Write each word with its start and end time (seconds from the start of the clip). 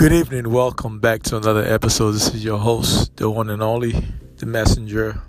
Good 0.00 0.14
evening. 0.14 0.50
Welcome 0.50 0.98
back 0.98 1.24
to 1.24 1.36
another 1.36 1.62
episode. 1.62 2.12
This 2.12 2.34
is 2.34 2.42
your 2.42 2.56
host, 2.56 3.14
the 3.18 3.28
one 3.28 3.50
and 3.50 3.62
only, 3.62 3.92
the 4.36 4.46
messenger, 4.46 5.20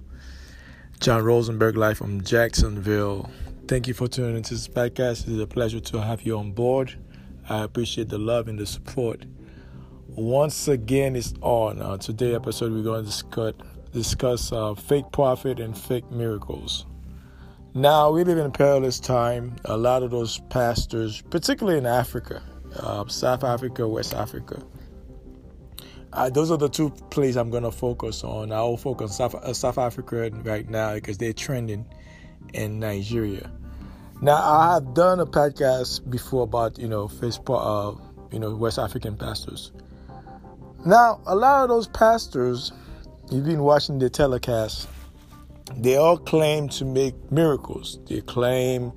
John 1.02 1.26
Rosenberg, 1.26 1.76
live 1.76 1.98
from 1.98 2.24
Jacksonville. 2.24 3.30
Thank 3.68 3.90
you 3.90 3.94
for 3.94 4.08
tuning 4.08 4.38
into 4.38 4.54
this 4.54 4.70
podcast. 4.70 5.28
It 5.28 5.34
is 5.34 5.40
a 5.40 5.46
pleasure 5.46 5.82
to 5.82 6.02
have 6.02 6.22
you 6.22 6.38
on 6.38 6.54
board. 6.54 6.98
I 7.50 7.64
appreciate 7.64 8.08
the 8.08 8.18
love 8.18 8.48
and 8.48 8.58
the 8.58 8.66
support. 8.66 9.26
Once 10.08 10.70
again, 10.70 11.18
it's 11.18 11.34
on. 11.42 11.82
Uh, 11.82 11.98
today 11.98 12.34
episode, 12.34 12.72
we're 12.72 12.82
going 12.82 13.04
to 13.04 13.06
discuss 13.06 13.56
discuss 13.92 14.54
uh, 14.54 14.74
fake 14.74 15.12
prophet 15.12 15.60
and 15.60 15.78
fake 15.78 16.10
miracles. 16.10 16.86
Now 17.74 18.10
we 18.12 18.24
live 18.24 18.38
in 18.38 18.46
a 18.46 18.50
perilous 18.50 19.02
time. 19.02 19.58
A 19.66 19.76
lot 19.76 20.02
of 20.02 20.12
those 20.12 20.40
pastors, 20.50 21.22
particularly 21.30 21.78
in 21.78 21.86
Africa, 21.86 22.42
uh, 22.76 23.08
South 23.08 23.44
Africa, 23.44 23.88
West 23.88 24.14
Africa. 24.14 24.62
Uh, 26.14 26.30
those 26.30 26.52
are 26.52 26.58
the 26.58 26.68
two 26.68 26.90
places 27.10 27.38
I'm 27.38 27.50
going 27.50 27.64
to 27.64 27.72
focus 27.72 28.24
on. 28.24 28.52
I 28.52 28.62
will 28.62 28.78
focus 28.78 29.20
on 29.20 29.32
South, 29.32 29.44
uh, 29.44 29.54
South 29.54 29.78
Africa 29.78 30.30
right 30.44 30.70
now 30.70 30.94
because 30.96 31.18
they're 31.18 31.34
trending 31.34 31.86
in 32.54 32.80
Nigeria. 32.80 33.50
Now, 34.22 34.36
I 34.36 34.74
have 34.74 34.94
done 34.94 35.20
a 35.20 35.26
podcast 35.26 36.10
before 36.10 36.44
about 36.44 36.78
you 36.78 36.88
know 36.88 37.10
uh, 37.48 37.96
you 38.32 38.40
know 38.40 38.56
West 38.56 38.78
African 38.78 39.16
pastors. 39.16 39.72
Now, 40.86 41.22
a 41.26 41.36
lot 41.36 41.64
of 41.64 41.70
those 41.70 41.88
pastors, 41.88 42.72
you've 43.32 43.46
been 43.46 43.64
watching 43.64 44.00
the 44.00 44.10
telecast, 44.10 44.88
they 45.78 45.96
all 45.96 46.18
claim 46.18 46.70
to 46.70 46.86
make 46.86 47.32
miracles. 47.32 48.00
They 48.08 48.22
claim 48.22 48.92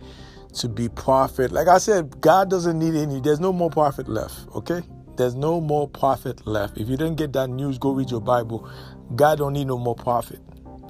to 0.54 0.68
be 0.68 0.88
prophet. 0.88 1.52
Like 1.52 1.68
I 1.68 1.78
said, 1.78 2.20
God 2.20 2.50
doesn't 2.50 2.78
need 2.78 2.94
any. 2.94 3.20
There's 3.20 3.40
no 3.40 3.52
more 3.52 3.70
prophet 3.70 4.08
left. 4.08 4.48
Okay, 4.54 4.82
there's 5.16 5.34
no 5.34 5.60
more 5.60 5.88
prophet 5.88 6.46
left. 6.46 6.78
If 6.78 6.88
you 6.88 6.96
didn't 6.96 7.16
get 7.16 7.32
that 7.34 7.48
news, 7.50 7.78
go 7.78 7.92
read 7.92 8.10
your 8.10 8.20
Bible. 8.20 8.68
God 9.16 9.38
don't 9.38 9.52
need 9.52 9.66
no 9.66 9.78
more 9.78 9.94
prophet. 9.94 10.40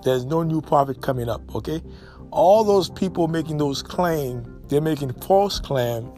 There's 0.05 0.25
no 0.25 0.43
new 0.43 0.61
prophet 0.61 1.01
coming 1.03 1.29
up. 1.29 1.55
Okay, 1.55 1.83
all 2.31 2.65
those 2.65 2.91
people 2.91 3.29
making 3.29 3.59
those 3.59 3.83
claims, 3.83 4.47
they're 4.69 4.81
making 4.81 5.13
false 5.15 5.59
claim, 5.61 6.11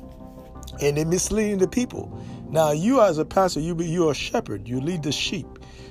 and 0.80 0.96
they're 0.96 1.06
misleading 1.06 1.58
the 1.58 1.68
people. 1.68 2.22
Now, 2.50 2.72
you 2.72 3.00
as 3.00 3.18
a 3.18 3.24
pastor, 3.24 3.60
you 3.60 3.74
be, 3.74 3.86
you're 3.86 4.12
a 4.12 4.14
shepherd. 4.14 4.68
You 4.68 4.80
lead 4.80 5.02
the 5.02 5.12
sheep, 5.12 5.46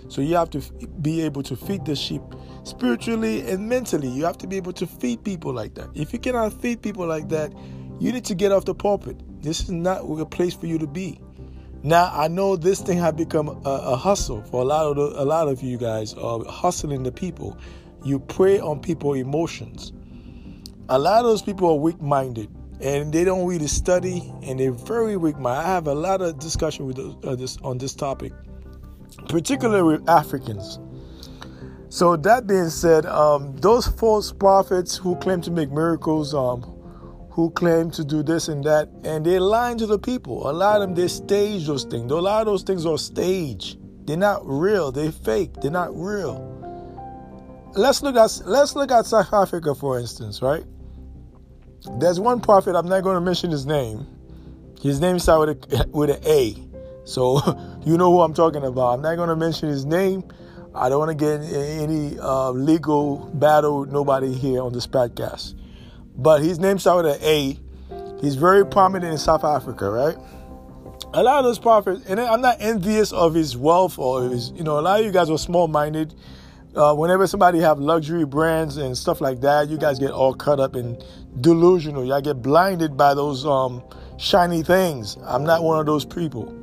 so 0.09 0.22
you 0.22 0.36
have 0.36 0.50
to 0.52 0.62
be 1.02 1.22
able 1.22 1.44
to 1.44 1.56
feed 1.56 1.86
the 1.86 1.95
sheep 1.95 2.22
spiritually 2.66 3.42
and 3.50 3.70
mentally. 3.70 4.10
You 4.10 4.26
have 4.26 4.38
to 4.40 4.48
be 4.48 4.58
able 4.58 4.74
to 4.74 4.88
feed 4.88 5.24
people 5.24 5.54
like 5.54 5.76
that. 5.76 5.90
If 5.94 6.12
you 6.12 6.20
cannot 6.20 6.54
feed 6.62 6.82
people 6.82 7.08
like 7.08 7.30
that, 7.30 7.54
you 8.00 8.12
need 8.12 8.26
to 8.26 8.36
get 8.36 8.52
off 8.52 8.66
the 8.66 8.76
pulpit. 8.76 9.18
This 9.42 9.62
is 9.62 9.72
not 9.72 10.02
a 10.02 10.26
place 10.26 10.54
for 10.54 10.66
you 10.66 10.78
to 10.80 10.88
be. 10.88 11.20
Now 11.84 12.12
I 12.12 12.28
know 12.28 12.56
this 12.56 12.82
thing 12.82 12.98
has 12.98 13.14
become 13.14 13.48
a, 13.48 13.70
a 13.70 13.96
hustle 13.96 14.42
for 14.44 14.62
a 14.62 14.66
lot 14.66 14.86
of 14.88 14.96
the, 14.96 15.22
a 15.22 15.24
lot 15.24 15.48
of 15.48 15.62
you 15.62 15.78
guys 15.78 16.14
are 16.16 16.44
hustling 16.46 17.04
the 17.04 17.12
people. 17.12 17.58
You 18.04 18.20
prey 18.20 18.60
on 18.60 18.80
people's 18.80 19.18
emotions. 19.18 19.94
A 20.90 20.98
lot 20.98 21.20
of 21.20 21.26
those 21.26 21.42
people 21.42 21.70
are 21.70 21.76
weak-minded 21.76 22.50
and 22.82 23.14
they 23.14 23.24
don't 23.24 23.48
really 23.48 23.68
study 23.68 24.34
and 24.44 24.60
they're 24.60 24.72
very 24.72 25.16
weak-minded. 25.16 25.66
I 25.66 25.74
have 25.74 25.88
a 25.88 25.94
lot 25.94 26.22
of 26.22 26.40
discussion 26.40 26.88
with 26.88 27.00
uh, 27.00 27.36
this 27.36 27.58
on 27.64 27.78
this 27.78 27.94
topic, 27.94 28.34
particularly 29.30 29.98
with 29.98 30.10
Africans. 30.10 30.80
So 31.96 32.18
that 32.18 32.46
being 32.46 32.70
said, 32.70 33.06
um, 33.06 33.56
those 33.56 33.88
false 33.88 34.34
prophets 34.34 34.98
who 34.98 35.16
claim 35.16 35.40
to 35.40 35.50
make 35.50 35.72
miracles, 35.72 36.34
um, 36.34 36.62
who 37.30 37.52
claim 37.52 37.90
to 37.92 38.04
do 38.04 38.22
this 38.22 38.50
and 38.50 38.66
that, 38.66 38.90
and 39.06 39.26
they're 39.26 39.40
lying 39.40 39.78
to 39.78 39.86
the 39.86 39.98
people. 39.98 40.50
A 40.50 40.52
lot 40.52 40.82
of 40.82 40.90
them 40.90 40.96
they 40.96 41.08
stage 41.08 41.68
those 41.68 41.86
things. 41.86 42.12
A 42.12 42.16
lot 42.16 42.42
of 42.42 42.47
those 42.47 42.64
things 42.64 42.86
are 42.86 42.97
staged. 42.97 43.78
They're 44.06 44.18
not 44.18 44.42
real. 44.46 44.92
They're 44.92 45.14
fake. 45.14 45.53
They're 45.62 45.72
not 45.72 45.96
real. 45.96 46.36
Let's 47.75 48.03
look 48.03 48.18
at 48.18 48.42
let's 48.44 48.75
look 48.75 48.92
at 48.92 49.06
South 49.06 49.31
Africa 49.31 49.74
for 49.74 49.98
instance, 49.98 50.42
right? 50.42 50.66
There's 52.02 52.19
one 52.19 52.42
prophet. 52.42 52.75
I'm 52.75 52.90
not 52.90 53.03
going 53.03 53.16
to 53.16 53.22
mention 53.22 53.52
his 53.52 53.66
name. 53.66 54.06
His 54.81 55.00
name 55.00 55.18
starts 55.18 55.64
with 55.72 55.80
a, 55.80 55.88
with 55.94 56.09
an 56.09 56.19
A, 56.25 56.58
so 57.06 57.40
you 57.86 57.98
know 57.98 58.12
who 58.12 58.19
I'm 58.19 58.34
talking 58.34 58.66
about. 58.66 58.96
I'm 58.96 59.02
not 59.02 59.16
going 59.16 59.30
to 59.30 59.38
mention 59.38 59.69
his 59.69 59.86
name 59.86 60.25
I 60.75 60.90
don't 60.90 61.00
want 61.00 61.18
to 61.18 61.25
get 61.25 61.41
in 61.41 61.80
any 61.90 62.19
uh, 62.19 62.52
legal 62.52 63.30
battle 63.34 63.81
with 63.81 63.91
nobody 63.91 64.34
here 64.34 64.62
on 64.62 64.74
this 64.74 64.86
podcast. 64.86 65.56
But 66.18 66.41
his 66.41 66.59
name 66.59 66.80
starts 66.80 67.06
with 67.06 67.16
an 67.16 67.24
A. 67.24 67.59
He's 68.22 68.36
very 68.36 68.66
prominent 68.66 69.12
in 69.12 69.18
South 69.18 69.44
Africa, 69.44 69.90
right? 69.90 70.18
A 71.13 71.24
lot 71.24 71.40
of 71.40 71.46
those 71.46 71.59
prophets, 71.59 72.06
and 72.08 72.19
I'm 72.19 72.41
not 72.41 72.58
envious 72.59 73.13
of 73.13 73.34
his 73.34 73.56
wealth 73.56 73.97
or 73.97 74.30
his, 74.30 74.52
you 74.52 74.63
know, 74.63 74.80
a 74.80 74.81
lot 74.81 75.00
of 75.00 75.06
you 75.06 75.12
guys 75.12 75.30
are 75.30 75.38
small 75.38 75.68
minded. 75.68 76.13
Uh, 76.75 76.94
whenever 76.94 77.25
somebody 77.25 77.59
have 77.59 77.80
luxury 77.80 78.25
brands 78.25 78.75
and 78.75 78.97
stuff 78.97 79.22
like 79.22 79.40
that, 79.42 79.69
you 79.69 79.78
guys 79.78 79.97
get 79.97 80.12
all 80.12 80.34
cut 80.34 80.59
up 80.59 80.75
and 80.75 81.02
delusional. 81.40 82.03
Y'all 82.03 82.19
get 82.19 82.42
blinded 82.42 82.97
by 82.97 83.13
those 83.13 83.46
um, 83.46 83.81
shiny 84.18 84.62
things. 84.62 85.18
I'm 85.24 85.46
not 85.46 85.63
one 85.63 85.80
of 85.80 85.86
those 85.86 86.03
people. 86.03 86.53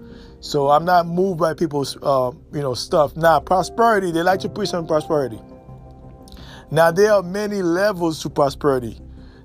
So 0.43 0.71
I'm 0.71 0.85
not 0.85 1.07
moved 1.07 1.39
by 1.39 1.55
people's, 1.55 1.97
uh, 2.03 2.33
you 2.53 2.61
know, 2.61 2.75
stuff. 2.75 3.17
Now, 3.17 3.39
prosperity, 3.39 4.11
they 4.11 4.25
like 4.25 4.41
to 4.41 4.49
preach 4.49 4.75
on 4.75 4.89
prosperity. 4.89 5.41
Now, 6.73 6.91
there 6.91 7.13
are 7.13 7.23
many 7.23 7.63
levels 7.63 8.21
to 8.23 8.29
prosperity. 8.29 8.99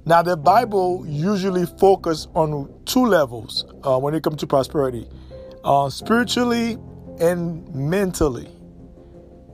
Now, 0.06 0.24
the 0.24 0.36
Bible 0.36 1.06
usually 1.08 1.68
focus 1.68 2.28
on 2.34 2.74
two 2.86 3.06
levels 3.06 3.64
uh, 3.84 4.00
when 4.00 4.16
it 4.16 4.24
comes 4.24 4.38
to 4.38 4.48
prosperity, 4.48 5.08
uh, 5.64 5.88
spiritually 5.92 6.80
and 7.20 7.74
mentally. 7.76 8.50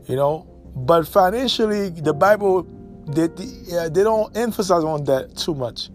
You 0.07 0.15
know, 0.15 0.47
but 0.77 1.05
financially, 1.05 1.89
the 1.89 2.13
Bible 2.13 2.65
they, 3.05 3.27
they 3.27 4.03
don't 4.03 4.35
emphasize 4.37 4.85
on 4.85 5.03
that 5.05 5.35
too 5.35 5.55
much. 5.55 5.89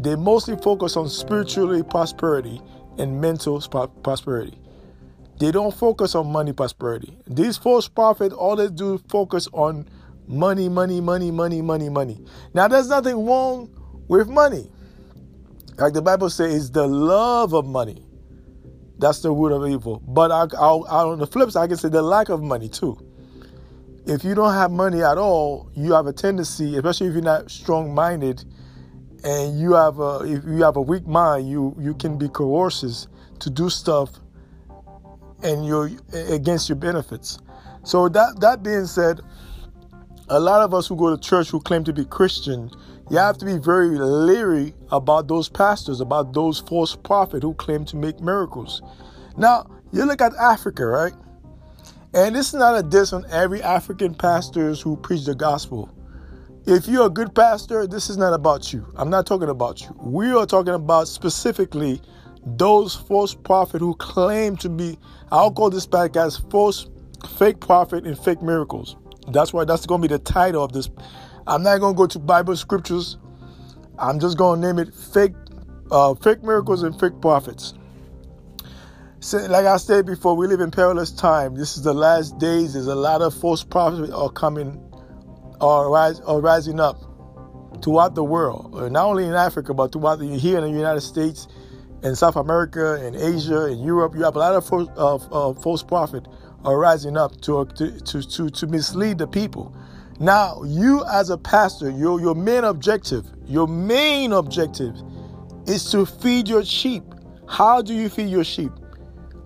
They 0.00 0.16
mostly 0.16 0.56
focus 0.56 0.96
on 0.96 1.08
spiritually 1.08 1.84
prosperity 1.84 2.60
and 2.98 3.20
mental 3.20 3.60
prosperity. 4.02 4.58
They 5.38 5.52
don't 5.52 5.74
focus 5.74 6.14
on 6.14 6.32
money 6.32 6.52
prosperity. 6.52 7.16
These 7.26 7.56
false 7.56 7.86
prophets, 7.88 8.34
all 8.34 8.56
they 8.56 8.68
do 8.68 8.98
focus 9.08 9.48
on 9.52 9.88
money, 10.26 10.68
money, 10.68 11.00
money, 11.00 11.30
money, 11.30 11.62
money, 11.62 11.88
money. 11.88 12.24
Now, 12.54 12.68
there's 12.68 12.88
nothing 12.88 13.24
wrong 13.24 13.70
with 14.08 14.28
money. 14.28 14.68
Like 15.76 15.92
the 15.92 16.02
Bible 16.02 16.28
says, 16.28 16.54
it's 16.54 16.70
the 16.70 16.86
love 16.86 17.54
of 17.54 17.66
money. 17.66 18.04
That's 18.98 19.20
the 19.20 19.30
root 19.30 19.52
of 19.52 19.68
evil. 19.70 20.02
But 20.06 20.32
I, 20.32 20.46
I, 20.58 20.66
I, 20.66 21.04
on 21.04 21.20
the 21.20 21.26
flip 21.26 21.50
side, 21.52 21.64
I 21.64 21.66
can 21.68 21.76
say 21.76 21.88
the 21.88 22.02
lack 22.02 22.30
of 22.30 22.42
money 22.42 22.68
too. 22.68 22.98
If 24.06 24.24
you 24.24 24.34
don't 24.34 24.54
have 24.54 24.72
money 24.72 25.02
at 25.02 25.18
all, 25.18 25.70
you 25.76 25.92
have 25.92 26.06
a 26.06 26.12
tendency, 26.12 26.76
especially 26.76 27.08
if 27.08 27.12
you're 27.12 27.22
not 27.22 27.50
strong-minded, 27.50 28.44
and 29.22 29.60
you 29.60 29.74
have 29.74 30.00
a 30.00 30.20
if 30.24 30.44
you 30.44 30.62
have 30.62 30.76
a 30.76 30.80
weak 30.80 31.06
mind, 31.06 31.48
you 31.48 31.76
you 31.78 31.94
can 31.94 32.16
be 32.16 32.28
coercive 32.28 33.06
to 33.40 33.50
do 33.50 33.68
stuff 33.68 34.10
and 35.42 35.66
you're 35.66 35.90
against 36.12 36.68
your 36.68 36.76
benefits. 36.76 37.38
So 37.84 38.08
that 38.08 38.40
that 38.40 38.62
being 38.62 38.86
said, 38.86 39.20
a 40.28 40.38
lot 40.38 40.62
of 40.62 40.74
us 40.74 40.86
who 40.86 40.96
go 40.96 41.14
to 41.14 41.20
church 41.20 41.48
who 41.50 41.60
claim 41.60 41.84
to 41.84 41.92
be 41.92 42.04
Christian, 42.04 42.70
you 43.10 43.16
have 43.16 43.38
to 43.38 43.46
be 43.46 43.56
very 43.58 43.98
leery 43.98 44.74
about 44.90 45.28
those 45.28 45.48
pastors, 45.48 46.00
about 46.00 46.34
those 46.34 46.60
false 46.60 46.94
prophets 46.94 47.42
who 47.42 47.54
claim 47.54 47.84
to 47.86 47.96
make 47.96 48.20
miracles. 48.20 48.82
Now, 49.36 49.66
you 49.92 50.04
look 50.04 50.20
at 50.20 50.34
Africa, 50.34 50.84
right? 50.84 51.14
And 52.12 52.34
this 52.34 52.48
is 52.48 52.54
not 52.54 52.76
a 52.76 52.82
diss 52.82 53.12
on 53.12 53.24
every 53.30 53.62
African 53.62 54.14
pastors 54.14 54.80
who 54.80 54.96
preach 54.96 55.24
the 55.24 55.34
gospel. 55.34 55.88
If 56.66 56.86
you're 56.86 57.06
a 57.06 57.10
good 57.10 57.34
pastor, 57.34 57.86
this 57.86 58.10
is 58.10 58.18
not 58.18 58.34
about 58.34 58.72
you. 58.72 58.86
I'm 58.96 59.08
not 59.08 59.26
talking 59.26 59.48
about 59.48 59.80
you. 59.80 59.96
We 59.98 60.30
are 60.32 60.44
talking 60.44 60.74
about 60.74 61.08
specifically 61.08 62.02
those 62.44 62.94
false 62.94 63.34
prophets 63.34 63.80
who 63.80 63.94
claim 63.94 64.56
to 64.56 64.68
be, 64.68 64.98
I'll 65.30 65.52
call 65.52 65.70
this 65.70 65.86
podcast 65.86 66.50
false, 66.50 66.88
fake 67.36 67.60
prophet 67.60 68.06
and 68.06 68.18
fake 68.18 68.42
miracles. 68.42 68.96
That's 69.28 69.52
why 69.52 69.64
that's 69.64 69.86
going 69.86 70.02
to 70.02 70.08
be 70.08 70.14
the 70.14 70.18
title 70.18 70.64
of 70.64 70.72
this. 70.72 70.88
I'm 71.46 71.62
not 71.62 71.78
going 71.78 71.94
to 71.94 71.96
go 71.96 72.06
to 72.06 72.18
Bible 72.18 72.56
scriptures. 72.56 73.16
I'm 73.98 74.20
just 74.20 74.38
going 74.38 74.60
to 74.60 74.66
name 74.66 74.78
it 74.78 74.94
fake, 74.94 75.34
uh, 75.90 76.14
fake 76.14 76.42
miracles 76.42 76.82
and 76.82 76.98
fake 76.98 77.20
prophets. 77.20 77.74
Like 79.32 79.66
I 79.66 79.76
said 79.78 80.06
before, 80.06 80.36
we 80.36 80.46
live 80.46 80.60
in 80.60 80.70
perilous 80.70 81.10
time. 81.10 81.56
This 81.56 81.76
is 81.76 81.82
the 81.82 81.92
last 81.92 82.38
days. 82.38 82.74
There's 82.74 82.86
a 82.86 82.94
lot 82.94 83.20
of 83.20 83.34
false 83.34 83.64
prophets 83.64 84.12
are 84.12 84.30
coming, 84.30 84.80
are, 85.60 85.90
rise, 85.90 86.20
are 86.20 86.40
rising 86.40 86.78
up 86.78 87.02
throughout 87.82 88.14
the 88.14 88.24
world, 88.24 88.72
not 88.92 89.06
only 89.06 89.24
in 89.24 89.34
Africa, 89.34 89.74
but 89.74 89.92
throughout 89.92 90.20
the, 90.20 90.26
here 90.26 90.58
in 90.58 90.64
the 90.64 90.70
United 90.70 91.00
States 91.00 91.48
in 92.02 92.14
South 92.16 92.36
America, 92.36 93.04
in 93.06 93.14
Asia, 93.14 93.66
in 93.66 93.80
Europe, 93.80 94.14
you 94.14 94.22
have 94.22 94.36
a 94.36 94.38
lot 94.38 94.54
of 94.54 94.66
false, 94.66 94.88
uh, 94.96 95.54
false 95.60 95.82
prophet 95.82 96.26
are 96.64 96.78
rising 96.78 97.16
up 97.16 97.40
to, 97.42 97.64
to, 97.64 98.22
to, 98.22 98.50
to 98.50 98.66
mislead 98.66 99.18
the 99.18 99.26
people. 99.26 99.74
Now, 100.20 100.62
you 100.64 101.04
as 101.06 101.30
a 101.30 101.38
pastor, 101.38 101.90
your, 101.90 102.20
your 102.20 102.34
main 102.34 102.64
objective, 102.64 103.26
your 103.46 103.68
main 103.68 104.32
objective 104.32 104.94
is 105.66 105.90
to 105.92 106.06
feed 106.06 106.48
your 106.48 106.64
sheep. 106.64 107.04
How 107.48 107.82
do 107.82 107.94
you 107.94 108.08
feed 108.08 108.28
your 108.28 108.44
sheep? 108.44 108.72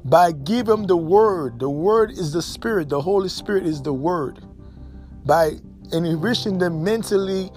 by 0.05 0.33
give 0.33 0.67
them 0.67 0.87
the 0.87 0.97
word. 0.97 1.59
The 1.61 1.71
word 1.71 2.11
is 2.13 2.33
the 2.33 2.43
spirit. 2.43 2.89
The 2.89 3.01
Holy 3.01 3.29
Spirit 3.29 3.67
is 3.67 3.83
the 3.83 3.93
word. 3.93 4.41
By 5.25 5.53
enriching 5.93 6.59
them 6.59 6.83
mentally 6.83 7.51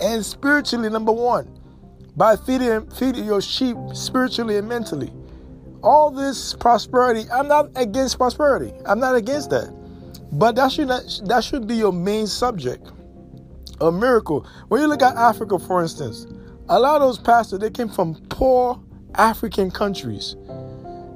and 0.00 0.24
spiritually, 0.24 0.88
number 0.90 1.12
one. 1.12 1.58
By 2.16 2.36
feeding 2.36 2.88
feeding 2.90 3.24
your 3.24 3.40
sheep 3.40 3.76
spiritually 3.94 4.56
and 4.58 4.68
mentally. 4.68 5.12
All 5.82 6.10
this 6.10 6.54
prosperity, 6.54 7.24
I'm 7.32 7.48
not 7.48 7.70
against 7.74 8.18
prosperity. 8.18 8.72
I'm 8.86 9.00
not 9.00 9.16
against 9.16 9.50
that. 9.50 9.74
But 10.32 10.56
that 10.56 10.72
should 10.72 10.88
not, 10.88 11.02
that 11.24 11.42
should 11.44 11.66
be 11.66 11.74
your 11.74 11.92
main 11.92 12.26
subject. 12.26 12.90
A 13.80 13.90
miracle. 13.90 14.46
When 14.68 14.80
you 14.80 14.86
look 14.86 15.02
at 15.02 15.16
Africa, 15.16 15.58
for 15.58 15.82
instance, 15.82 16.26
a 16.68 16.78
lot 16.78 16.96
of 16.96 17.08
those 17.08 17.18
pastors 17.18 17.58
they 17.58 17.70
came 17.70 17.88
from 17.88 18.14
poor 18.28 18.80
African 19.16 19.70
countries. 19.70 20.36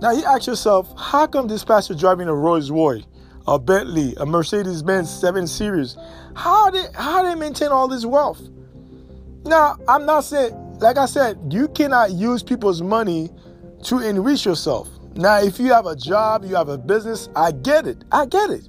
Now 0.01 0.13
you 0.13 0.25
ask 0.25 0.47
yourself, 0.47 0.93
how 0.99 1.27
come 1.27 1.49
this 1.49 1.65
pastor 1.65 1.95
driving 1.95 2.29
a 2.29 2.35
Rolls 2.35 2.71
Royce, 2.71 3.05
a 3.47 3.59
Bentley, 3.59 4.15
a 4.19 4.27
Mercedes 4.27 4.83
Benz 4.83 5.09
7 5.11 5.47
Series? 5.47 5.97
How 6.35 6.71
they 6.71 6.85
how 6.95 7.23
they 7.23 7.35
maintain 7.35 7.69
all 7.69 7.89
this 7.89 8.05
wealth? 8.05 8.43
Now 9.45 9.77
I'm 9.89 10.05
not 10.05 10.25
saying, 10.25 10.53
like 10.81 10.99
I 10.99 11.07
said, 11.07 11.39
you 11.51 11.69
cannot 11.69 12.13
use 12.13 12.43
people's 12.43 12.83
money 12.83 13.31
to 13.85 13.99
enrich 13.99 14.45
yourself. 14.45 14.89
Now, 15.15 15.41
if 15.41 15.59
you 15.59 15.73
have 15.73 15.87
a 15.87 15.97
job, 15.97 16.45
you 16.45 16.55
have 16.57 16.69
a 16.69 16.77
business, 16.77 17.29
I 17.35 17.53
get 17.53 17.87
it. 17.87 18.05
I 18.13 18.27
get 18.27 18.51
it. 18.51 18.69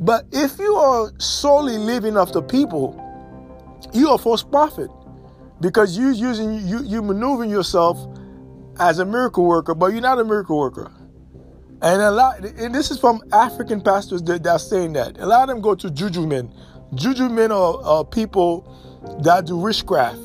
But 0.00 0.26
if 0.32 0.58
you 0.58 0.74
are 0.76 1.12
solely 1.18 1.78
living 1.78 2.16
off 2.16 2.32
the 2.32 2.42
people, 2.42 3.04
you 3.92 4.08
are 4.08 4.18
false 4.18 4.42
prophet 4.42 4.90
because 5.60 5.96
you 5.96 6.10
using 6.10 6.66
you 6.66 6.82
you 6.84 7.02
maneuvering 7.02 7.50
yourself 7.50 7.98
as 8.78 8.98
a 8.98 9.04
miracle 9.04 9.44
worker, 9.44 9.74
but 9.74 9.92
you're 9.92 10.00
not 10.00 10.18
a 10.18 10.24
miracle 10.24 10.58
worker. 10.58 10.90
And 11.80 12.02
a 12.02 12.10
lot, 12.10 12.40
and 12.44 12.74
this 12.74 12.90
is 12.90 12.98
from 12.98 13.22
African 13.32 13.80
pastors 13.80 14.22
that, 14.24 14.42
that 14.42 14.50
are 14.50 14.58
saying 14.58 14.94
that. 14.94 15.18
A 15.18 15.26
lot 15.26 15.42
of 15.42 15.48
them 15.48 15.60
go 15.60 15.74
to 15.76 15.90
juju 15.90 16.26
men. 16.26 16.52
Juju 16.94 17.28
men 17.28 17.52
are, 17.52 17.82
are 17.84 18.04
people 18.04 18.66
that 19.22 19.46
do 19.46 19.56
witchcraft. 19.56 20.18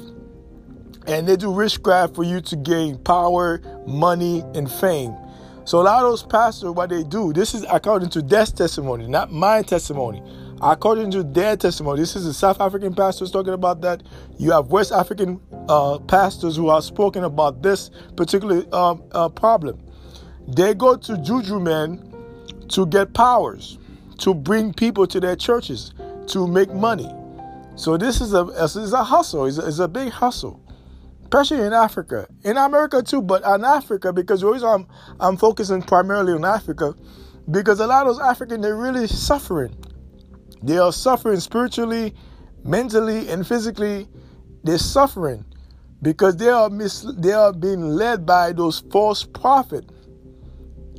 And 1.07 1.27
they 1.27 1.35
do 1.35 1.51
witchcraft 1.51 2.15
for 2.15 2.23
you 2.23 2.41
to 2.41 2.55
gain 2.55 2.97
power, 2.97 3.61
money, 3.85 4.41
and 4.55 4.71
fame. 4.71 5.15
So 5.65 5.81
a 5.81 5.83
lot 5.83 6.03
of 6.03 6.11
those 6.11 6.23
pastors, 6.23 6.71
what 6.71 6.89
they 6.89 7.03
do, 7.03 7.31
this 7.31 7.53
is 7.53 7.65
according 7.69 8.09
to 8.11 8.21
their 8.21 8.45
testimony, 8.45 9.07
not 9.07 9.31
my 9.31 9.61
testimony. 9.61 10.21
According 10.61 11.11
to 11.11 11.23
their 11.23 11.57
testimony, 11.57 12.01
this 12.01 12.15
is 12.15 12.25
the 12.25 12.33
South 12.33 12.59
African 12.61 12.93
pastors 12.93 13.31
talking 13.31 13.53
about 13.53 13.81
that. 13.81 14.03
You 14.37 14.51
have 14.51 14.67
West 14.67 14.91
African 14.91 15.39
uh, 15.69 15.99
pastors 15.99 16.55
who 16.55 16.69
are 16.69 16.81
spoken 16.81 17.23
about 17.23 17.61
this 17.61 17.91
particular 18.15 18.63
um, 18.73 19.03
uh, 19.11 19.29
problem. 19.29 19.81
They 20.47 20.73
go 20.73 20.95
to 20.95 21.17
juju 21.17 21.59
men 21.59 22.13
to 22.69 22.85
get 22.85 23.13
powers, 23.13 23.77
to 24.19 24.33
bring 24.33 24.73
people 24.73 25.05
to 25.07 25.19
their 25.19 25.35
churches, 25.35 25.93
to 26.27 26.47
make 26.47 26.73
money. 26.73 27.13
So 27.75 27.97
this 27.97 28.21
is 28.21 28.33
a, 28.33 28.45
this 28.45 28.75
is 28.75 28.93
a 28.93 29.03
hustle. 29.03 29.45
It's 29.45 29.57
a, 29.57 29.67
it's 29.67 29.79
a 29.79 29.87
big 29.87 30.09
hustle 30.09 30.62
especially 31.33 31.65
in 31.65 31.73
Africa, 31.73 32.27
in 32.43 32.57
America 32.57 33.01
too, 33.01 33.21
but 33.21 33.41
in 33.43 33.63
Africa 33.63 34.13
because 34.13 34.41
the 34.41 34.47
reason 34.47 34.69
I'm 34.69 34.87
I'm 35.19 35.35
focusing 35.35 35.81
primarily 35.81 36.33
on 36.33 36.45
Africa 36.45 36.93
because 37.49 37.79
a 37.79 37.87
lot 37.87 38.05
of 38.05 38.15
those 38.15 38.23
African 38.23 38.61
they're 38.61 38.75
really 38.75 39.07
suffering. 39.07 39.75
They 40.61 40.77
are 40.77 40.93
suffering 40.93 41.39
spiritually, 41.39 42.13
mentally, 42.63 43.29
and 43.29 43.45
physically. 43.45 44.07
They're 44.63 44.77
suffering 44.77 45.43
because 46.03 46.37
they 46.37 46.49
are 46.49 46.69
mis- 46.69 47.11
they 47.17 47.33
are 47.33 47.51
being 47.51 47.81
led 47.81 48.25
by 48.27 48.51
those 48.51 48.83
false 48.91 49.23
prophets. 49.25 49.87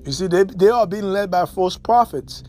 You 0.04 0.12
see, 0.12 0.26
they, 0.26 0.42
they 0.42 0.68
are 0.68 0.86
being 0.86 1.04
led 1.04 1.30
by 1.30 1.46
false 1.46 1.78
prophets. 1.78 2.42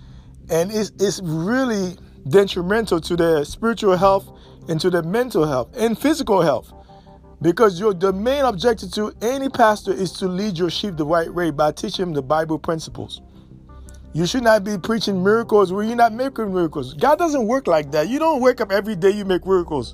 And 0.49 0.71
it's, 0.73 0.91
it's 0.99 1.21
really 1.23 1.95
detrimental 2.27 2.99
to 3.01 3.15
their 3.15 3.45
spiritual 3.45 3.95
health 3.95 4.29
and 4.67 4.79
to 4.81 4.89
their 4.89 5.03
mental 5.03 5.45
health 5.45 5.69
and 5.77 5.97
physical 5.97 6.41
health. 6.41 6.73
Because 7.45 7.79
your 7.79 7.93
the 7.93 8.11
main 8.11 8.43
objective 8.43 8.91
to 8.93 9.13
any 9.21 9.49
pastor 9.49 9.93
is 9.93 10.11
to 10.13 10.27
lead 10.27 10.57
your 10.57 10.71
sheep 10.71 10.97
the 10.97 11.05
right 11.05 11.31
way 11.31 11.51
by 11.51 11.71
teaching 11.71 12.05
them 12.05 12.13
the 12.15 12.23
Bible 12.23 12.57
principles. 12.57 13.21
You 14.13 14.25
should 14.25 14.41
not 14.41 14.63
be 14.63 14.79
preaching 14.79 15.23
miracles 15.23 15.71
where 15.71 15.83
you're 15.83 15.95
not 15.95 16.11
making 16.11 16.51
miracles. 16.51 16.95
God 16.95 17.19
doesn't 17.19 17.45
work 17.45 17.67
like 17.67 17.91
that. 17.91 18.09
You 18.09 18.17
don't 18.17 18.41
wake 18.41 18.61
up 18.61 18.71
every 18.71 18.95
day 18.95 19.11
you 19.11 19.25
make 19.25 19.45
miracles. 19.45 19.93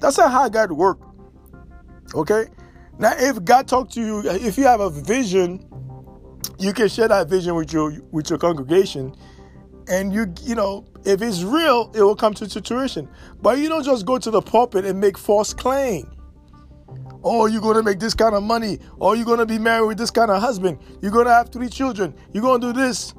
That's 0.00 0.18
not 0.18 0.32
how 0.32 0.50
God 0.50 0.70
works. 0.70 1.00
Okay? 2.14 2.48
Now, 2.98 3.14
if 3.16 3.42
God 3.42 3.66
talks 3.66 3.94
to 3.94 4.02
you, 4.02 4.22
if 4.26 4.58
you 4.58 4.64
have 4.64 4.80
a 4.80 4.90
vision, 4.90 5.64
you 6.58 6.74
can 6.74 6.88
share 6.88 7.08
that 7.08 7.26
vision 7.26 7.54
with 7.54 7.72
your 7.72 8.02
with 8.10 8.28
your 8.28 8.38
congregation, 8.38 9.14
and 9.88 10.12
you 10.12 10.26
you 10.42 10.56
know 10.56 10.84
if 11.06 11.22
it's 11.22 11.42
real, 11.42 11.90
it 11.94 12.02
will 12.02 12.16
come 12.16 12.34
to 12.34 12.60
fruition. 12.60 13.08
But 13.40 13.60
you 13.60 13.70
don't 13.70 13.82
just 13.82 14.04
go 14.04 14.18
to 14.18 14.30
the 14.30 14.42
pulpit 14.42 14.84
and 14.84 15.00
make 15.00 15.16
false 15.16 15.54
claim. 15.54 16.06
Oh, 17.24 17.46
you're 17.46 17.60
gonna 17.60 17.82
make 17.82 18.00
this 18.00 18.14
kind 18.14 18.34
of 18.34 18.42
money. 18.42 18.78
Oh, 19.00 19.12
you're 19.12 19.24
gonna 19.24 19.46
be 19.46 19.58
married 19.58 19.86
with 19.86 19.98
this 19.98 20.10
kind 20.10 20.30
of 20.30 20.40
husband. 20.40 20.78
You're 21.00 21.12
gonna 21.12 21.30
have 21.30 21.50
three 21.50 21.68
children. 21.68 22.14
You're 22.32 22.42
gonna 22.42 22.60
do 22.60 22.72
this. 22.72 23.14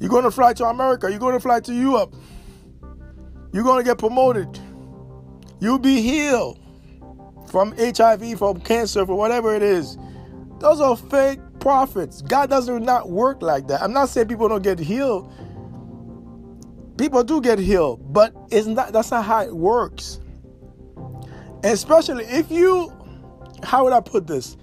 You're 0.00 0.08
going 0.08 0.24
to 0.24 0.30
fly 0.30 0.54
to 0.54 0.64
America. 0.64 1.10
You're 1.10 1.20
going 1.20 1.34
to 1.34 1.40
fly 1.40 1.60
to 1.60 1.74
Europe. 1.74 2.14
You're 3.52 3.64
going 3.64 3.84
to 3.84 3.88
get 3.88 3.98
promoted. 3.98 4.58
You'll 5.60 5.78
be 5.78 6.00
healed 6.00 6.58
from 7.50 7.74
HIV, 7.76 8.38
from 8.38 8.60
cancer, 8.60 9.04
from 9.04 9.16
whatever 9.16 9.54
it 9.54 9.62
is. 9.62 9.98
Those 10.58 10.80
are 10.80 10.96
fake 10.96 11.40
prophets. 11.60 12.22
God 12.22 12.48
doesn't 12.48 12.82
not 12.82 13.10
work 13.10 13.42
like 13.42 13.68
that. 13.68 13.82
I'm 13.82 13.92
not 13.92 14.08
saying 14.08 14.28
people 14.28 14.48
don't 14.48 14.62
get 14.62 14.78
healed. 14.78 15.30
People 16.96 17.22
do 17.22 17.40
get 17.42 17.58
healed, 17.58 18.12
but 18.12 18.34
it's 18.50 18.66
not 18.66 18.92
that's 18.92 19.10
not 19.10 19.24
how 19.24 19.42
it 19.42 19.54
works. 19.54 20.20
Especially 21.64 22.24
if 22.24 22.50
you 22.50 22.92
how 23.62 23.84
would 23.84 23.92
I 23.92 24.00
put 24.00 24.26
this? 24.26 24.56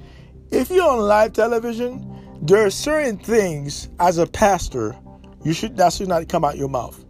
If 0.51 0.69
you're 0.69 0.89
on 0.89 0.99
live 0.99 1.33
television, 1.33 2.05
there 2.41 2.65
are 2.65 2.69
certain 2.69 3.17
things 3.17 3.89
as 3.99 4.17
a 4.17 4.27
pastor 4.27 4.95
you 5.43 5.53
should 5.53 5.77
that 5.77 5.93
should 5.93 6.07
not 6.07 6.27
come 6.29 6.43
out 6.43 6.57
your 6.57 6.69
mouth. 6.69 7.03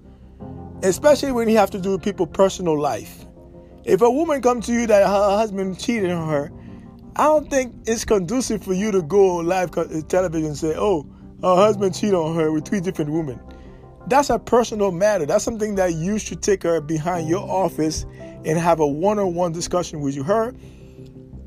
Especially 0.83 1.31
when 1.31 1.49
you 1.49 1.57
have 1.57 1.71
to 1.71 1.79
do 1.79 1.91
with 1.91 2.03
people's 2.03 2.29
personal 2.33 2.79
life. 2.79 3.25
If 3.83 4.01
a 4.01 4.09
woman 4.09 4.41
comes 4.41 4.65
to 4.67 4.73
you 4.73 4.85
that 4.87 5.07
her 5.07 5.37
husband 5.37 5.79
cheated 5.79 6.11
on 6.11 6.27
her, 6.29 6.51
I 7.15 7.23
don't 7.23 7.49
think 7.49 7.73
it's 7.87 8.05
conducive 8.05 8.63
for 8.63 8.73
you 8.73 8.91
to 8.91 9.01
go 9.01 9.37
live 9.37 9.75
uh, 9.77 9.85
television 10.07 10.47
and 10.47 10.57
say, 10.57 10.75
"Oh, 10.77 11.07
her 11.41 11.55
husband 11.55 11.95
cheated 11.95 12.13
on 12.13 12.35
her 12.35 12.51
with 12.51 12.67
three 12.67 12.79
different 12.79 13.11
women." 13.11 13.39
That's 14.07 14.29
a 14.29 14.37
personal 14.39 14.91
matter. 14.91 15.25
That's 15.25 15.43
something 15.43 15.75
that 15.75 15.93
you 15.93 16.19
should 16.19 16.41
take 16.41 16.63
her 16.63 16.79
behind 16.79 17.27
your 17.27 17.49
office 17.49 18.05
and 18.45 18.57
have 18.57 18.79
a 18.79 18.87
one-on-one 18.87 19.51
discussion 19.51 20.01
with 20.01 20.15
you. 20.15 20.23
Her 20.23 20.53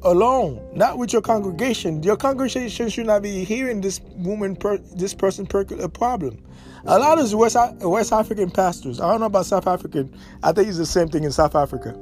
alone, 0.02 0.60
not 0.74 0.98
with 0.98 1.12
your 1.12 1.22
congregation. 1.22 2.02
Your 2.02 2.16
congregation 2.16 2.88
should 2.88 3.06
not 3.06 3.22
be 3.22 3.44
hearing 3.44 3.80
this 3.80 4.00
woman, 4.16 4.56
per, 4.56 4.78
this 4.78 5.14
person, 5.14 5.46
per, 5.46 5.62
a 5.78 5.88
problem. 5.88 6.42
A 6.86 6.98
lot 6.98 7.18
of 7.18 7.32
West, 7.34 7.56
West 7.80 8.12
African 8.12 8.50
pastors, 8.50 9.00
I 9.00 9.10
don't 9.10 9.20
know 9.20 9.26
about 9.26 9.46
South 9.46 9.66
African, 9.66 10.14
I 10.42 10.52
think 10.52 10.68
it's 10.68 10.78
the 10.78 10.86
same 10.86 11.08
thing 11.08 11.24
in 11.24 11.32
South 11.32 11.54
Africa. 11.54 11.92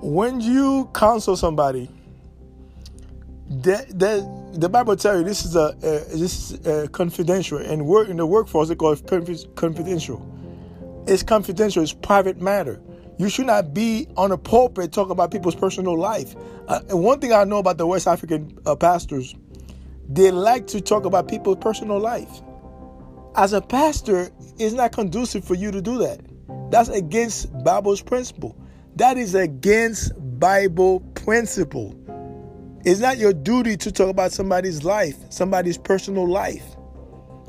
When 0.00 0.40
you 0.40 0.88
counsel 0.94 1.36
somebody, 1.36 1.90
the, 3.48 3.84
the, 3.90 4.58
the 4.58 4.68
Bible 4.68 4.96
tells 4.96 5.18
you 5.18 5.24
this 5.24 5.44
is 5.44 5.56
a, 5.56 5.76
this 5.80 6.52
is 6.52 6.88
confidential, 6.90 7.58
and 7.58 7.86
work 7.86 8.08
in 8.08 8.16
the 8.16 8.26
workforce 8.26 8.68
they 8.68 8.74
call 8.74 8.92
it 8.92 9.06
confidential. 9.56 10.32
It's 11.06 11.22
confidential. 11.22 11.82
It's 11.82 11.92
private 11.92 12.40
matter. 12.40 12.80
You 13.18 13.28
should 13.28 13.46
not 13.46 13.72
be 13.72 14.08
on 14.16 14.32
a 14.32 14.38
pulpit 14.38 14.92
talking 14.92 15.12
about 15.12 15.30
people's 15.30 15.54
personal 15.54 15.96
life. 15.98 16.34
Uh, 16.68 16.80
and 16.88 17.02
one 17.02 17.20
thing 17.20 17.32
I 17.32 17.44
know 17.44 17.58
about 17.58 17.78
the 17.78 17.86
West 17.86 18.06
African 18.06 18.58
uh, 18.66 18.76
pastors, 18.76 19.34
they 20.08 20.30
like 20.30 20.66
to 20.68 20.80
talk 20.80 21.04
about 21.04 21.28
people's 21.28 21.58
personal 21.58 21.98
life 21.98 22.42
as 23.36 23.52
a 23.52 23.60
pastor, 23.60 24.30
it's 24.58 24.74
not 24.74 24.92
conducive 24.92 25.44
for 25.44 25.54
you 25.54 25.70
to 25.70 25.82
do 25.82 25.98
that. 25.98 26.20
That's 26.70 26.88
against 26.88 27.52
Bible's 27.62 28.02
principle. 28.02 28.56
That 28.96 29.18
is 29.18 29.34
against 29.34 30.12
Bible 30.40 31.00
principle. 31.14 31.94
It's 32.84 33.00
not 33.00 33.18
your 33.18 33.32
duty 33.32 33.76
to 33.78 33.92
talk 33.92 34.08
about 34.08 34.32
somebody's 34.32 34.84
life, 34.84 35.16
somebody's 35.28 35.76
personal 35.76 36.26
life. 36.26 36.64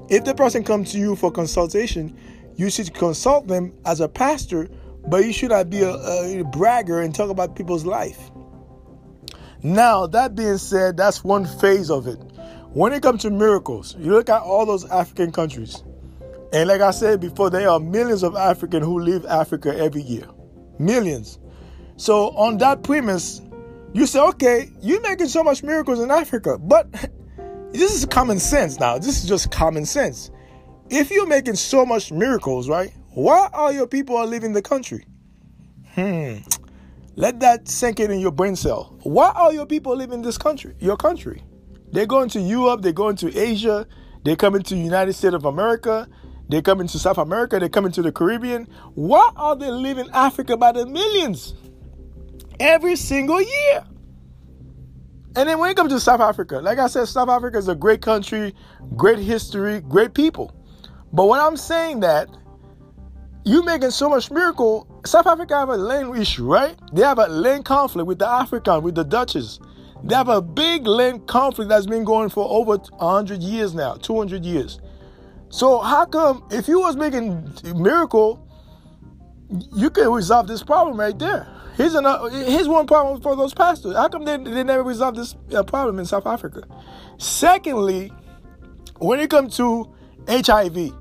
If 0.10 0.26
the 0.26 0.36
person 0.36 0.64
comes 0.64 0.92
to 0.92 0.98
you 0.98 1.16
for 1.16 1.32
consultation, 1.32 2.18
you 2.56 2.70
should 2.70 2.94
consult 2.94 3.48
them 3.48 3.74
as 3.86 4.02
a 4.02 4.10
pastor, 4.10 4.68
but 5.08 5.26
you 5.26 5.34
should 5.34 5.50
not 5.50 5.70
be 5.70 5.82
a, 5.82 5.92
a 5.92 6.44
bragger 6.44 7.02
and 7.02 7.14
talk 7.16 7.30
about 7.30 7.56
people's 7.56 7.86
life. 7.86 8.32
Now, 9.64 10.06
that 10.08 10.36
being 10.36 10.58
said, 10.58 10.98
that's 10.98 11.24
one 11.24 11.46
phase 11.46 11.90
of 11.90 12.08
it. 12.08 12.20
When 12.74 12.94
it 12.94 13.02
comes 13.02 13.24
to 13.24 13.32
miracles, 13.32 13.96
you 13.98 14.12
look 14.12 14.30
at 14.30 14.42
all 14.42 14.66
those 14.66 14.86
African 14.92 15.32
countries. 15.32 15.84
And 16.54 16.70
like 16.70 16.82
I 16.82 16.92
said 16.92 17.20
before, 17.20 17.50
there 17.50 17.70
are 17.70 17.80
millions 17.80 18.24
of 18.24 18.36
Africans 18.36 18.86
who 18.86 19.00
leave 19.00 19.26
Africa 19.26 19.76
every 19.76 20.02
year. 20.02 20.28
Millions. 20.80 21.40
So 21.96 22.30
on 22.38 22.58
that 22.60 22.84
premise, 22.84 23.42
you 23.94 24.06
say, 24.06 24.20
okay, 24.20 24.70
you're 24.82 25.02
making 25.02 25.28
so 25.28 25.44
much 25.44 25.64
miracles 25.64 26.00
in 26.00 26.12
Africa, 26.12 26.58
but 26.60 26.92
this 27.72 27.96
is 27.96 28.06
common 28.06 28.40
sense 28.40 28.80
now. 28.80 28.98
This 28.98 29.24
is 29.24 29.28
just 29.28 29.52
common 29.52 29.86
sense. 29.86 30.30
If 30.90 31.10
you're 31.10 31.28
making 31.28 31.56
so 31.56 31.86
much 31.86 32.12
miracles, 32.12 32.70
right? 32.70 32.94
Why 33.18 33.50
are 33.52 33.74
your 33.74 33.88
people 33.88 34.24
leaving 34.28 34.54
the 34.54 34.62
country? 34.62 35.04
Hmm. 35.96 36.36
Let 37.16 37.40
that 37.40 37.68
sink 37.68 38.00
in 38.00 38.12
in 38.12 38.20
your 38.20 38.32
brain 38.32 38.56
cell. 38.56 38.96
Why 39.02 39.32
are 39.32 39.52
your 39.52 39.66
people 39.66 39.96
leaving 39.96 40.22
this 40.22 40.38
country, 40.38 40.76
your 40.78 40.98
country? 40.98 41.42
They're 41.92 42.06
going 42.06 42.30
to 42.30 42.40
Europe, 42.40 42.84
they're 42.84 42.92
going 42.92 43.16
to 43.16 43.36
Asia, 43.36 43.88
they're 44.24 44.36
coming 44.36 44.62
to 44.62 44.78
United 44.78 45.14
States 45.14 45.34
of 45.34 45.46
America, 45.46 46.08
they're 46.48 46.62
coming 46.62 46.86
to 46.86 47.00
South 47.00 47.18
America, 47.18 47.58
they're 47.58 47.70
coming 47.70 47.92
to 47.94 48.04
the 48.04 48.12
Caribbean. 48.12 48.68
Why 48.94 49.32
are 49.36 49.56
they 49.56 49.72
leaving 49.72 50.12
Africa 50.12 50.56
by 50.56 50.74
the 50.74 50.86
millions? 50.86 51.56
Every 52.60 52.96
single 52.96 53.42
year. 53.42 53.84
And 55.36 55.50
then 55.50 55.58
when 55.58 55.72
it 55.72 55.76
comes 55.76 55.92
to 55.92 56.00
South 56.00 56.22
Africa, 56.22 56.60
like 56.60 56.78
I 56.78 56.86
said, 56.86 57.08
South 57.08 57.30
Africa 57.30 57.58
is 57.58 57.68
a 57.68 57.74
great 57.74 58.04
country, 58.04 58.54
great 58.96 59.18
history, 59.18 59.82
great 59.82 60.14
people. 60.14 60.54
But 61.12 61.26
when 61.26 61.40
I'm 61.40 61.58
saying 61.58 62.02
that, 62.02 62.30
you 63.48 63.64
making 63.64 63.92
so 63.92 64.10
much 64.10 64.30
miracle. 64.30 64.88
South 65.06 65.26
Africa 65.26 65.56
have 65.56 65.70
a 65.70 65.78
land 65.78 66.18
issue, 66.18 66.46
right? 66.46 66.76
They 66.92 67.02
have 67.02 67.18
a 67.18 67.28
land 67.28 67.64
conflict 67.64 68.06
with 68.06 68.20
the 68.20 68.28
African, 68.28 68.84
with 68.84 68.96
the 68.96 69.06
Dutches. 69.06 69.60
They 70.04 70.16
have 70.16 70.28
a 70.28 70.42
big 70.42 70.86
land 70.86 71.28
conflict 71.28 71.70
that's 71.70 71.86
been 71.86 72.04
going 72.04 72.30
for 72.30 72.48
over 72.50 72.78
100 72.78 73.42
years 73.42 73.74
now, 73.74 73.96
200 73.96 74.44
years. 74.44 74.80
So 75.50 75.80
how 75.80 76.06
come 76.06 76.44
if 76.52 76.68
you 76.68 76.82
was 76.82 76.98
making 76.98 77.54
miracle, 77.76 78.46
you 79.74 79.90
could 79.90 80.14
resolve 80.14 80.48
this 80.48 80.62
problem 80.62 81.00
right 81.00 81.18
there? 81.18 81.48
Here's 81.78 81.96
another. 81.96 82.30
Here's 82.30 82.68
one 82.68 82.86
problem 82.86 83.22
for 83.22 83.36
those 83.36 83.54
pastors. 83.54 83.96
How 83.96 84.10
come 84.10 84.26
they, 84.26 84.36
they 84.36 84.64
never 84.64 84.84
resolve 84.84 85.16
this 85.16 85.36
uh, 85.56 85.64
problem 85.64 86.00
in 86.00 86.06
South 86.06 86.26
Africa? 86.26 86.64
Secondly, 87.18 88.12
when 88.98 89.20
it 89.20 89.30
comes 89.30 89.56
to 89.58 89.94
HIV, 90.28 90.92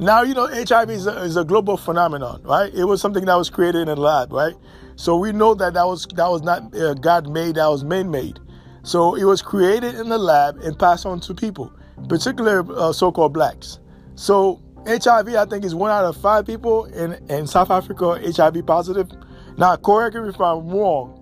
now 0.00 0.22
you 0.22 0.34
know 0.34 0.46
HIV 0.46 0.90
is 0.90 1.06
a, 1.06 1.22
is 1.22 1.36
a 1.36 1.44
global 1.44 1.76
phenomenon, 1.76 2.42
right? 2.42 2.72
It 2.74 2.84
was 2.84 3.00
something 3.00 3.24
that 3.26 3.34
was 3.36 3.50
created 3.50 3.82
in 3.82 3.88
a 3.88 3.94
lab, 3.94 4.32
right? 4.32 4.54
So 4.96 5.16
we 5.16 5.32
know 5.32 5.54
that 5.54 5.74
that 5.74 5.86
was 5.86 6.06
that 6.14 6.28
was 6.28 6.42
not 6.42 6.74
uh, 6.74 6.94
God 6.94 7.28
made, 7.28 7.56
that 7.56 7.66
was 7.68 7.84
man 7.84 8.10
made. 8.10 8.38
So 8.82 9.14
it 9.14 9.24
was 9.24 9.42
created 9.42 9.94
in 9.94 10.08
the 10.08 10.18
lab 10.18 10.56
and 10.58 10.78
passed 10.78 11.04
on 11.04 11.20
to 11.20 11.34
people, 11.34 11.72
particularly 12.08 12.66
uh, 12.74 12.92
so-called 12.92 13.34
blacks. 13.34 13.78
So 14.14 14.60
HIV, 14.86 15.34
I 15.36 15.44
think, 15.44 15.64
is 15.64 15.74
one 15.74 15.90
out 15.90 16.04
of 16.04 16.16
five 16.16 16.46
people 16.46 16.86
in, 16.86 17.12
in 17.28 17.46
South 17.46 17.70
Africa 17.70 18.20
HIV 18.24 18.64
positive. 18.66 19.10
Now, 19.58 19.76
correct 19.76 20.16
me 20.16 20.28
if 20.28 20.40
I'm 20.40 20.68
wrong. 20.68 21.16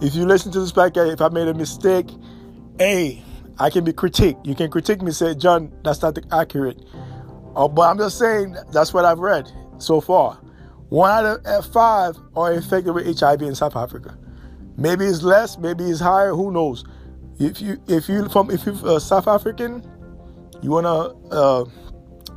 If 0.00 0.14
you 0.14 0.24
listen 0.24 0.52
to 0.52 0.60
this 0.60 0.72
podcast, 0.72 1.12
if 1.12 1.20
I 1.20 1.28
made 1.28 1.48
a 1.48 1.54
mistake, 1.54 2.08
hey, 2.78 3.22
I 3.58 3.70
can 3.70 3.84
be 3.84 3.92
critiqued. 3.92 4.46
You 4.46 4.54
can 4.54 4.70
critique 4.70 5.02
me, 5.02 5.10
say, 5.12 5.34
John, 5.34 5.72
that's 5.84 6.02
not 6.02 6.18
accurate. 6.32 6.78
Oh, 7.54 7.68
but 7.68 7.82
I'm 7.82 7.98
just 7.98 8.18
saying 8.18 8.56
that's 8.72 8.94
what 8.94 9.04
I've 9.04 9.18
read 9.18 9.50
so 9.78 10.00
far. 10.00 10.34
One 10.88 11.10
out 11.10 11.46
of 11.46 11.72
five 11.72 12.16
are 12.36 12.52
infected 12.52 12.94
with 12.94 13.18
HIV 13.18 13.42
in 13.42 13.54
South 13.54 13.76
Africa. 13.76 14.16
Maybe 14.76 15.04
it's 15.04 15.22
less, 15.22 15.58
maybe 15.58 15.84
it's 15.84 16.00
higher. 16.00 16.34
Who 16.34 16.50
knows? 16.50 16.84
If 17.38 17.60
you 17.60 17.80
if 17.88 18.08
you 18.08 18.28
from 18.28 18.50
if 18.50 18.64
you're 18.64 18.76
uh, 18.86 18.98
South 18.98 19.26
African, 19.26 19.82
you 20.62 20.70
wanna 20.70 21.14
uh, 21.30 21.64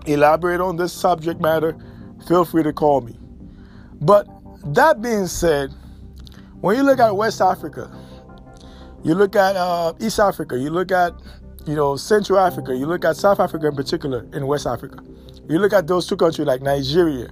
elaborate 0.05 0.61
on 0.61 0.77
this 0.77 0.93
subject 0.93 1.39
matter, 1.41 1.77
feel 2.27 2.45
free 2.45 2.63
to 2.63 2.73
call 2.73 3.01
me. 3.01 3.17
But 4.01 4.27
that 4.73 5.01
being 5.01 5.27
said, 5.27 5.71
when 6.61 6.75
you 6.77 6.83
look 6.83 6.99
at 6.99 7.15
West 7.15 7.41
Africa, 7.41 7.91
you 9.03 9.13
look 9.15 9.35
at 9.35 9.55
uh, 9.55 9.93
East 9.99 10.19
Africa, 10.19 10.57
you 10.57 10.69
look 10.69 10.91
at 10.91 11.13
you 11.65 11.75
know 11.75 11.95
Central 11.95 12.39
Africa, 12.39 12.75
you 12.75 12.85
look 12.85 13.05
at 13.05 13.17
South 13.17 13.39
Africa 13.39 13.67
in 13.67 13.75
particular, 13.75 14.25
in 14.33 14.47
West 14.47 14.67
Africa, 14.67 15.03
you 15.49 15.59
look 15.59 15.73
at 15.73 15.87
those 15.87 16.07
two 16.07 16.17
countries 16.17 16.47
like 16.47 16.61
Nigeria 16.61 17.29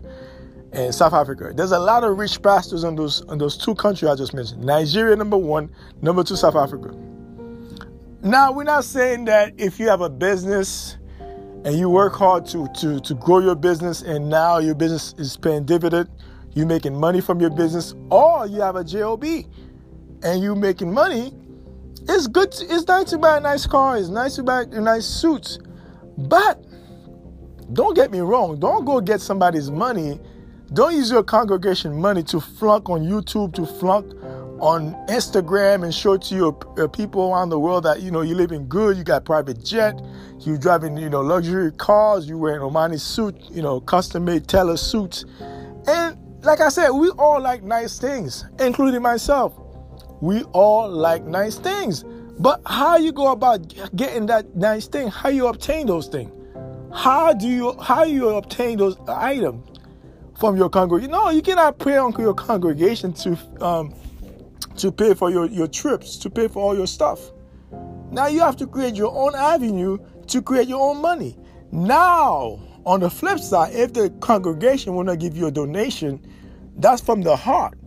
and 0.71 0.93
South 0.93 1.13
Africa. 1.13 1.51
There's 1.55 1.71
a 1.71 1.79
lot 1.79 2.03
of 2.03 2.17
rich 2.17 2.41
pastors 2.41 2.83
in 2.83 2.95
those 2.95 3.21
in 3.29 3.37
those 3.37 3.57
two 3.57 3.75
countries 3.75 4.09
I 4.09 4.15
just 4.15 4.33
mentioned. 4.33 4.63
Nigeria 4.63 5.15
number 5.15 5.37
one, 5.37 5.69
number 6.01 6.23
two 6.23 6.35
South 6.35 6.55
Africa. 6.55 6.95
Now 8.21 8.53
we're 8.53 8.63
not 8.63 8.85
saying 8.85 9.25
that 9.25 9.53
if 9.57 9.79
you 9.79 9.89
have 9.89 10.01
a 10.01 10.09
business 10.09 10.97
and 11.65 11.77
you 11.77 11.89
work 11.89 12.13
hard 12.13 12.45
to, 12.47 12.67
to, 12.79 12.99
to 13.01 13.13
grow 13.15 13.39
your 13.39 13.55
business 13.55 14.01
and 14.01 14.29
now 14.29 14.57
your 14.57 14.75
business 14.75 15.13
is 15.17 15.37
paying 15.37 15.65
dividend, 15.65 16.09
you're 16.53 16.65
making 16.65 16.97
money 16.97 17.21
from 17.21 17.39
your 17.39 17.49
business, 17.49 17.95
or 18.09 18.47
you 18.47 18.61
have 18.61 18.75
a 18.75 18.83
job 18.83 19.23
and 19.23 20.41
you're 20.41 20.55
making 20.55 20.93
money, 20.93 21.33
it's 22.07 22.27
good. 22.27 22.51
To, 22.51 22.73
it's 22.73 22.87
nice 22.87 23.09
to 23.11 23.17
buy 23.17 23.37
a 23.37 23.39
nice 23.39 23.65
car. 23.65 23.97
It's 23.97 24.09
nice 24.09 24.35
to 24.35 24.43
buy 24.43 24.61
a 24.63 24.81
nice 24.81 25.05
suit. 25.05 25.59
But 26.17 26.63
don't 27.73 27.95
get 27.95 28.11
me 28.11 28.19
wrong. 28.19 28.59
Don't 28.59 28.85
go 28.85 29.01
get 29.01 29.21
somebody's 29.21 29.71
money. 29.71 30.19
Don't 30.73 30.95
use 30.95 31.11
your 31.11 31.23
congregation 31.23 31.99
money 31.99 32.23
to 32.23 32.39
flunk 32.39 32.89
on 32.89 33.01
YouTube, 33.01 33.53
to 33.55 33.65
flunk 33.65 34.13
on 34.59 34.93
Instagram 35.07 35.83
and 35.83 35.93
show 35.93 36.17
to 36.17 36.35
your, 36.35 36.57
your 36.77 36.87
people 36.87 37.31
around 37.31 37.49
the 37.49 37.59
world 37.59 37.83
that 37.83 38.01
you 38.01 38.11
know 38.11 38.21
you're 38.21 38.37
living 38.37 38.67
good. 38.67 38.97
You 38.97 39.03
got 39.03 39.25
private 39.25 39.63
jet. 39.63 39.99
You 40.39 40.57
driving 40.57 40.97
you 40.97 41.09
know 41.09 41.21
luxury 41.21 41.71
cars. 41.71 42.27
You 42.27 42.37
wearing 42.37 42.61
Armani 42.61 42.99
suit. 42.99 43.35
You 43.51 43.61
know 43.61 43.79
custom 43.81 44.25
made 44.25 44.47
tailor 44.47 44.77
suits. 44.77 45.25
And 45.87 46.17
like 46.43 46.59
I 46.59 46.69
said, 46.69 46.89
we 46.89 47.09
all 47.11 47.41
like 47.41 47.63
nice 47.63 47.99
things, 47.99 48.45
including 48.59 49.01
myself. 49.01 49.53
We 50.23 50.43
all 50.53 50.89
like 50.89 51.25
nice 51.25 51.57
things. 51.57 52.05
But 52.39 52.61
how 52.65 52.95
you 52.95 53.11
go 53.11 53.33
about 53.33 53.73
getting 53.93 54.25
that 54.27 54.55
nice 54.55 54.87
thing? 54.87 55.09
How 55.09 55.27
you 55.27 55.47
obtain 55.47 55.85
those 55.85 56.07
things? 56.07 56.31
How 56.93 57.33
do 57.33 57.45
you 57.45 57.77
how 57.81 58.05
you 58.05 58.29
obtain 58.29 58.77
those 58.77 58.95
items 59.05 59.67
from 60.39 60.55
your 60.55 60.69
congregation? 60.69 61.11
No, 61.11 61.29
you 61.29 61.41
cannot 61.41 61.77
prey 61.77 61.97
on 61.97 62.13
your 62.17 62.33
congregation 62.33 63.11
to 63.15 63.37
um, 63.59 63.93
to 64.77 64.93
pay 64.93 65.13
for 65.13 65.29
your, 65.29 65.47
your 65.47 65.67
trips, 65.67 66.15
to 66.19 66.29
pay 66.29 66.47
for 66.47 66.63
all 66.63 66.77
your 66.77 66.87
stuff. 66.87 67.19
Now 68.09 68.27
you 68.27 68.39
have 68.39 68.55
to 68.57 68.65
create 68.65 68.95
your 68.95 69.13
own 69.13 69.35
avenue 69.35 69.97
to 70.27 70.41
create 70.41 70.69
your 70.69 70.89
own 70.89 71.01
money. 71.01 71.37
Now, 71.73 72.61
on 72.85 73.01
the 73.01 73.09
flip 73.09 73.39
side, 73.39 73.75
if 73.75 73.91
the 73.91 74.09
congregation 74.21 74.95
will 74.95 75.03
not 75.03 75.19
give 75.19 75.35
you 75.35 75.47
a 75.47 75.51
donation, 75.51 76.25
that's 76.77 77.01
from 77.01 77.23
the 77.23 77.35
heart. 77.35 77.77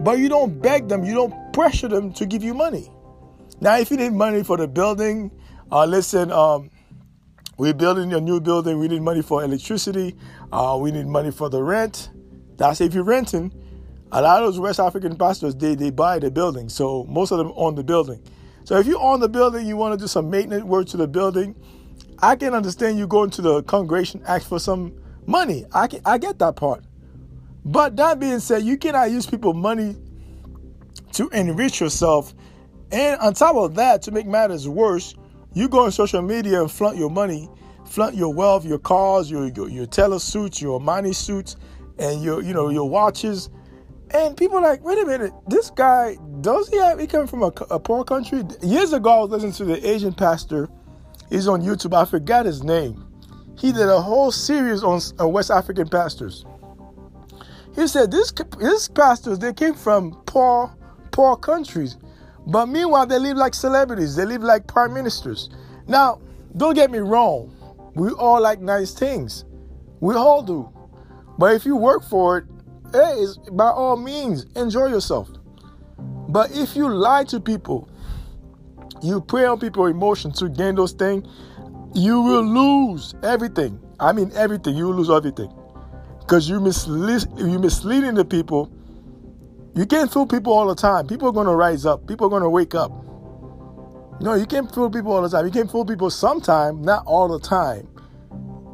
But 0.00 0.18
you 0.18 0.28
don't 0.28 0.60
beg 0.60 0.88
them, 0.88 1.04
you 1.04 1.14
don't 1.14 1.52
pressure 1.52 1.88
them 1.88 2.12
to 2.14 2.26
give 2.26 2.42
you 2.42 2.54
money. 2.54 2.90
Now, 3.60 3.78
if 3.78 3.90
you 3.90 3.96
need 3.96 4.12
money 4.12 4.42
for 4.42 4.56
the 4.56 4.68
building, 4.68 5.30
uh, 5.72 5.84
listen, 5.86 6.30
um, 6.30 6.70
we're 7.58 7.74
building 7.74 8.12
a 8.12 8.20
new 8.20 8.40
building. 8.40 8.78
We 8.78 8.88
need 8.88 9.00
money 9.00 9.22
for 9.22 9.42
electricity. 9.42 10.14
Uh, 10.52 10.76
we 10.80 10.92
need 10.92 11.06
money 11.06 11.30
for 11.30 11.48
the 11.48 11.62
rent. 11.62 12.10
That's 12.56 12.80
if 12.82 12.92
you're 12.92 13.04
renting. 13.04 13.52
A 14.12 14.20
lot 14.20 14.42
of 14.42 14.48
those 14.48 14.60
West 14.60 14.78
African 14.78 15.16
pastors, 15.16 15.54
they, 15.54 15.74
they 15.74 15.90
buy 15.90 16.18
the 16.18 16.30
building. 16.30 16.68
So 16.68 17.04
most 17.04 17.32
of 17.32 17.38
them 17.38 17.52
own 17.56 17.74
the 17.74 17.82
building. 17.82 18.22
So 18.64 18.78
if 18.78 18.86
you 18.86 18.98
own 18.98 19.20
the 19.20 19.28
building, 19.28 19.66
you 19.66 19.76
want 19.76 19.98
to 19.98 20.04
do 20.04 20.06
some 20.06 20.28
maintenance 20.28 20.64
work 20.64 20.86
to 20.88 20.96
the 20.98 21.08
building, 21.08 21.56
I 22.18 22.36
can 22.36 22.52
understand 22.52 22.98
you 22.98 23.06
going 23.06 23.30
to 23.30 23.42
the 23.42 23.62
congregation, 23.62 24.22
ask 24.26 24.48
for 24.48 24.60
some 24.60 24.94
money. 25.26 25.64
I, 25.72 25.86
can, 25.86 26.00
I 26.04 26.18
get 26.18 26.38
that 26.40 26.56
part. 26.56 26.84
But 27.66 27.96
that 27.96 28.20
being 28.20 28.38
said, 28.38 28.62
you 28.62 28.76
cannot 28.76 29.10
use 29.10 29.26
people 29.26 29.52
money 29.52 29.96
to 31.12 31.28
enrich 31.30 31.80
yourself. 31.80 32.32
And 32.92 33.20
on 33.20 33.34
top 33.34 33.56
of 33.56 33.74
that, 33.74 34.02
to 34.02 34.12
make 34.12 34.26
matters 34.26 34.68
worse, 34.68 35.14
you 35.52 35.68
go 35.68 35.84
on 35.84 35.90
social 35.90 36.22
media 36.22 36.60
and 36.60 36.70
flaunt 36.70 36.96
your 36.96 37.10
money, 37.10 37.50
flaunt 37.84 38.14
your 38.14 38.32
wealth, 38.32 38.64
your 38.64 38.78
cars, 38.78 39.30
your 39.30 39.48
your, 39.48 39.68
your 39.68 39.86
tailor 39.86 40.20
suits, 40.20 40.62
your 40.62 40.80
money 40.80 41.12
suits, 41.12 41.56
and 41.98 42.22
your 42.22 42.40
you 42.40 42.54
know 42.54 42.68
your 42.68 42.88
watches, 42.88 43.50
and 44.10 44.36
people 44.36 44.62
like, 44.62 44.84
wait 44.84 44.98
a 44.98 45.04
minute, 45.06 45.32
this 45.48 45.70
guy, 45.70 46.16
does 46.40 46.68
he 46.68 46.76
have, 46.76 47.00
he 47.00 47.08
come 47.08 47.26
from 47.26 47.42
a, 47.42 47.52
a 47.70 47.80
poor 47.80 48.04
country? 48.04 48.44
Years 48.62 48.92
ago, 48.92 49.10
I 49.10 49.18
was 49.20 49.30
listening 49.30 49.52
to 49.54 49.64
the 49.64 49.88
Asian 49.90 50.12
pastor. 50.12 50.68
He's 51.28 51.48
on 51.48 51.62
YouTube. 51.62 51.96
I 51.96 52.04
forgot 52.04 52.46
his 52.46 52.62
name. 52.62 53.04
He 53.58 53.72
did 53.72 53.88
a 53.88 54.00
whole 54.00 54.30
series 54.30 54.84
on 54.84 55.00
uh, 55.20 55.26
West 55.26 55.50
African 55.50 55.88
pastors. 55.88 56.44
He 57.76 57.86
said 57.86 58.10
this 58.10 58.32
pastors 58.88 59.38
they 59.38 59.52
came 59.52 59.74
from 59.74 60.12
poor 60.26 60.74
poor 61.12 61.36
countries, 61.36 61.98
but 62.46 62.66
meanwhile 62.66 63.06
they 63.06 63.18
live 63.18 63.36
like 63.36 63.54
celebrities. 63.54 64.16
They 64.16 64.24
live 64.24 64.42
like 64.42 64.66
prime 64.66 64.94
ministers. 64.94 65.50
Now, 65.86 66.20
don't 66.56 66.74
get 66.74 66.90
me 66.90 66.98
wrong. 66.98 67.52
We 67.94 68.10
all 68.10 68.40
like 68.40 68.60
nice 68.60 68.92
things. 68.92 69.44
We 70.00 70.14
all 70.14 70.42
do. 70.42 70.72
But 71.38 71.54
if 71.54 71.66
you 71.66 71.76
work 71.76 72.02
for 72.02 72.38
it, 72.38 72.44
hey, 72.92 73.26
by 73.52 73.68
all 73.68 73.96
means, 73.96 74.46
enjoy 74.56 74.86
yourself. 74.86 75.28
But 76.28 76.50
if 76.56 76.76
you 76.76 76.88
lie 76.88 77.24
to 77.24 77.40
people, 77.40 77.88
you 79.02 79.20
prey 79.20 79.44
on 79.44 79.60
people's 79.60 79.90
emotions 79.90 80.38
to 80.38 80.48
gain 80.48 80.74
those 80.74 80.92
things, 80.92 81.26
you 81.94 82.20
will 82.22 82.44
lose 82.44 83.14
everything. 83.22 83.80
I 84.00 84.12
mean 84.12 84.30
everything. 84.34 84.76
You 84.76 84.92
lose 84.92 85.10
everything. 85.10 85.52
Because 86.26 86.48
you 86.48 86.58
mislead 86.58 87.24
you 87.38 87.58
misleading 87.60 88.14
the 88.14 88.24
people. 88.24 88.72
You 89.76 89.86
can't 89.86 90.10
fool 90.10 90.26
people 90.26 90.52
all 90.52 90.66
the 90.66 90.74
time. 90.74 91.06
People 91.06 91.28
are 91.28 91.32
gonna 91.32 91.54
rise 91.54 91.86
up. 91.86 92.08
People 92.08 92.26
are 92.26 92.30
gonna 92.30 92.50
wake 92.50 92.74
up. 92.74 92.90
No, 94.20 94.34
you 94.34 94.46
can't 94.46 94.72
fool 94.74 94.90
people 94.90 95.12
all 95.12 95.22
the 95.22 95.28
time. 95.28 95.46
You 95.46 95.52
can't 95.52 95.70
fool 95.70 95.84
people 95.84 96.10
sometime, 96.10 96.82
not 96.82 97.04
all 97.06 97.28
the 97.28 97.38
time. 97.38 97.86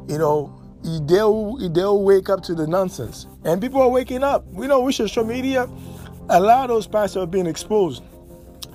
You 0.07 0.17
know, 0.17 0.59
they'll 1.05 1.57
they'll 1.69 2.01
wake 2.01 2.29
up 2.29 2.41
to 2.43 2.55
the 2.55 2.65
nonsense, 2.65 3.27
and 3.43 3.61
people 3.61 3.81
are 3.81 3.89
waking 3.89 4.23
up. 4.23 4.47
We 4.47 4.65
know 4.65 4.81
with 4.81 4.95
social 4.95 5.23
media, 5.23 5.69
a 6.29 6.39
lot 6.39 6.63
of 6.63 6.69
those 6.69 6.87
pastors 6.87 7.23
are 7.23 7.27
being 7.27 7.45
exposed. 7.45 8.01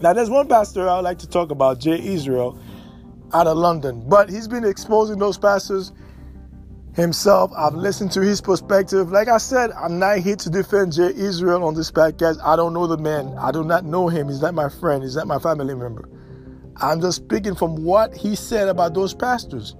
Now, 0.00 0.12
there's 0.12 0.30
one 0.30 0.46
pastor 0.46 0.88
I 0.88 0.96
would 0.96 1.04
like 1.04 1.18
to 1.18 1.28
talk 1.28 1.50
about, 1.50 1.80
Jay 1.80 1.98
Israel, 1.98 2.56
out 3.32 3.48
of 3.48 3.56
London, 3.56 4.04
but 4.06 4.30
he's 4.30 4.46
been 4.46 4.64
exposing 4.64 5.18
those 5.18 5.36
pastors 5.36 5.90
himself. 6.98 7.52
I've 7.56 7.74
listened 7.74 8.10
to 8.12 8.20
his 8.20 8.40
perspective. 8.40 9.10
Like 9.10 9.28
I 9.28 9.38
said, 9.38 9.70
I'm 9.72 9.98
not 9.98 10.18
here 10.18 10.36
to 10.36 10.50
defend 10.50 10.92
Jay 10.92 11.12
Israel 11.14 11.64
on 11.64 11.74
this 11.74 11.90
podcast. 11.90 12.38
I 12.44 12.56
don't 12.56 12.74
know 12.74 12.86
the 12.86 12.98
man. 12.98 13.34
I 13.38 13.52
do 13.52 13.64
not 13.64 13.84
know 13.84 14.08
him. 14.08 14.28
He's 14.28 14.42
not 14.42 14.54
my 14.54 14.68
friend. 14.68 15.02
He's 15.02 15.16
not 15.16 15.26
my 15.26 15.38
family 15.38 15.74
member. 15.74 16.08
I'm 16.76 17.00
just 17.00 17.18
speaking 17.24 17.54
from 17.54 17.84
what 17.84 18.14
he 18.14 18.34
said 18.34 18.68
about 18.68 18.94
those 18.94 19.14
pastors. 19.14 19.74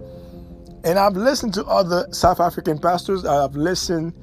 And 0.84 0.98
I've 0.98 1.16
listened 1.16 1.54
to 1.54 1.64
other 1.64 2.06
South 2.12 2.40
African 2.40 2.78
pastors. 2.78 3.24
I've 3.24 3.56
listened 3.56 4.14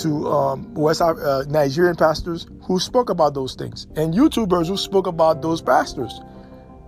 to 0.00 0.28
um, 0.28 0.72
West 0.74 1.02
uh, 1.02 1.44
Nigerian 1.48 1.96
pastors 1.96 2.46
who 2.62 2.78
spoke 2.78 3.10
about 3.10 3.34
those 3.34 3.54
things, 3.54 3.86
and 3.96 4.14
YouTubers 4.14 4.66
who 4.68 4.76
spoke 4.76 5.06
about 5.06 5.42
those 5.42 5.60
pastors, 5.60 6.20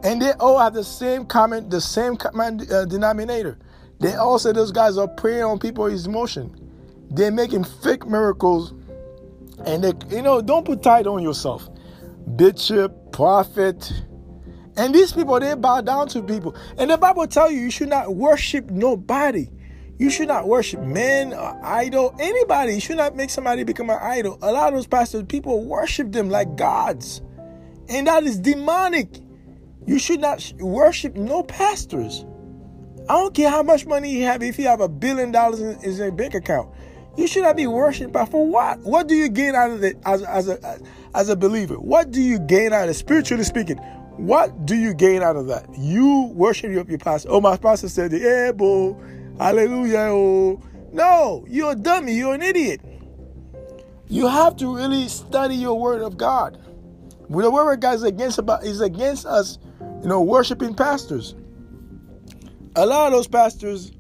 and 0.02 0.22
they 0.22 0.32
all 0.32 0.58
have 0.58 0.74
the 0.74 0.84
same 0.84 1.26
comment, 1.26 1.70
the 1.70 1.80
same 1.80 2.16
common 2.16 2.60
uh, 2.72 2.84
denominator. 2.86 3.58
They 4.00 4.14
all 4.14 4.38
say 4.38 4.52
those 4.52 4.72
guys 4.72 4.96
are 4.96 5.08
preying 5.08 5.44
on 5.44 5.58
people's 5.58 6.06
emotion. 6.06 6.54
They're 7.10 7.30
making 7.30 7.64
fake 7.64 8.06
miracles, 8.06 8.72
and 9.64 9.84
they, 9.84 9.92
you 10.14 10.22
know, 10.22 10.40
don't 10.40 10.64
put 10.64 10.82
title 10.82 11.14
on 11.14 11.22
yourself. 11.22 11.68
Bishop, 12.36 13.12
prophet, 13.12 13.92
and 14.76 14.94
these 14.94 15.12
people, 15.12 15.38
they 15.38 15.54
bow 15.54 15.82
down 15.82 16.08
to 16.08 16.22
people. 16.22 16.54
And 16.78 16.90
the 16.90 16.96
Bible 16.96 17.26
tell 17.26 17.50
you, 17.50 17.60
you 17.60 17.70
should 17.70 17.88
not 17.90 18.14
worship 18.14 18.70
nobody. 18.70 19.50
You 19.98 20.08
should 20.08 20.28
not 20.28 20.48
worship 20.48 20.80
men, 20.80 21.34
or 21.34 21.60
idol, 21.62 22.14
anybody. 22.18 22.74
You 22.74 22.80
should 22.80 22.96
not 22.96 23.14
make 23.14 23.28
somebody 23.28 23.64
become 23.64 23.90
an 23.90 23.98
idol. 24.00 24.38
A 24.40 24.50
lot 24.50 24.68
of 24.68 24.74
those 24.74 24.86
pastors, 24.86 25.24
people 25.24 25.62
worship 25.64 26.12
them 26.12 26.30
like 26.30 26.56
gods. 26.56 27.20
And 27.90 28.06
that 28.06 28.22
is 28.22 28.38
demonic. 28.38 29.20
You 29.86 29.98
should 29.98 30.20
not 30.20 30.50
worship 30.60 31.16
no 31.16 31.42
pastors. 31.42 32.24
I 33.10 33.14
don't 33.14 33.34
care 33.34 33.50
how 33.50 33.64
much 33.64 33.86
money 33.86 34.08
you 34.08 34.22
have, 34.26 34.40
if 34.40 34.56
you 34.56 34.68
have 34.68 34.80
a 34.80 34.88
billion 34.88 35.32
dollars 35.32 35.58
in, 35.60 35.76
in 35.82 35.96
your 35.96 36.12
bank 36.12 36.32
account. 36.34 36.72
You 37.16 37.26
should 37.26 37.42
not 37.42 37.56
be 37.56 37.66
worshipped 37.66 38.12
by 38.12 38.24
for 38.24 38.46
what? 38.46 38.78
What 38.82 39.08
do 39.08 39.16
you 39.16 39.28
gain 39.28 39.56
out 39.56 39.72
of 39.72 39.82
it 39.82 39.96
as, 40.04 40.22
as, 40.22 40.46
a, 40.46 40.78
as 41.12 41.28
a 41.28 41.34
believer? 41.34 41.74
What 41.74 42.12
do 42.12 42.22
you 42.22 42.38
gain 42.38 42.72
out 42.72 42.84
of 42.84 42.90
it, 42.90 42.94
spiritually 42.94 43.42
speaking? 43.42 43.78
What 44.16 44.64
do 44.64 44.76
you 44.76 44.94
gain 44.94 45.22
out 45.22 45.34
of 45.34 45.48
that? 45.48 45.66
You 45.76 46.30
worship 46.34 46.70
your, 46.70 46.84
your 46.88 46.98
pastor. 46.98 47.30
Oh, 47.32 47.40
my 47.40 47.56
pastor 47.56 47.88
said, 47.88 48.12
yeah, 48.12 48.52
boo, 48.52 48.96
hallelujah. 49.38 49.98
Oh. 49.98 50.62
No, 50.92 51.44
you're 51.48 51.72
a 51.72 51.74
dummy. 51.74 52.12
You're 52.12 52.34
an 52.34 52.42
idiot. 52.42 52.80
You 54.06 54.28
have 54.28 54.54
to 54.58 54.72
really 54.76 55.08
study 55.08 55.56
your 55.56 55.76
word 55.80 56.00
of 56.00 56.16
God. 56.16 56.62
The 57.28 57.50
word 57.50 57.72
of 57.72 57.80
God 57.80 57.96
is 57.96 58.04
against 58.04 58.38
about 58.38 58.62
is 58.62 58.80
against 58.80 59.26
us, 59.26 59.58
you 60.00 60.06
know, 60.08 60.22
worshiping 60.22 60.74
pastors. 60.74 61.34
A 62.76 62.86
lot 62.86 63.08
of 63.08 63.12
those 63.12 63.26
pastors 63.28 63.92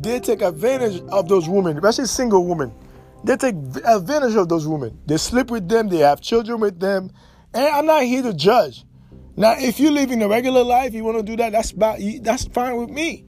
did 0.00 0.24
take 0.24 0.42
advantage 0.42 1.00
of 1.10 1.28
those 1.28 1.48
women, 1.48 1.76
especially 1.76 2.06
single 2.06 2.46
women. 2.46 2.72
They 3.24 3.36
take 3.36 3.54
advantage 3.84 4.34
of 4.34 4.48
those 4.48 4.66
women. 4.66 4.98
They 5.06 5.16
sleep 5.16 5.50
with 5.50 5.68
them, 5.68 5.88
they 5.88 5.98
have 5.98 6.20
children 6.20 6.60
with 6.60 6.80
them. 6.80 7.12
And 7.54 7.66
I'm 7.66 7.86
not 7.86 8.02
here 8.02 8.22
to 8.22 8.32
judge. 8.32 8.84
Now, 9.36 9.54
if 9.56 9.78
you 9.78 9.90
live 9.90 10.10
in 10.10 10.20
a 10.22 10.28
regular 10.28 10.64
life, 10.64 10.92
you 10.92 11.04
want 11.04 11.18
to 11.18 11.22
do 11.22 11.36
that, 11.36 11.52
that's 11.52 11.70
about, 11.70 11.98
that's 12.22 12.44
fine 12.46 12.76
with 12.76 12.90
me. 12.90 13.26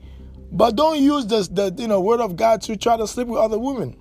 But 0.50 0.76
don't 0.76 1.00
use 1.00 1.26
the, 1.26 1.48
the 1.50 1.74
you 1.82 1.88
know 1.88 2.00
word 2.00 2.20
of 2.20 2.36
God 2.36 2.62
to 2.62 2.76
try 2.76 2.96
to 2.96 3.06
sleep 3.06 3.28
with 3.28 3.40
other 3.40 3.58
women. 3.58 3.96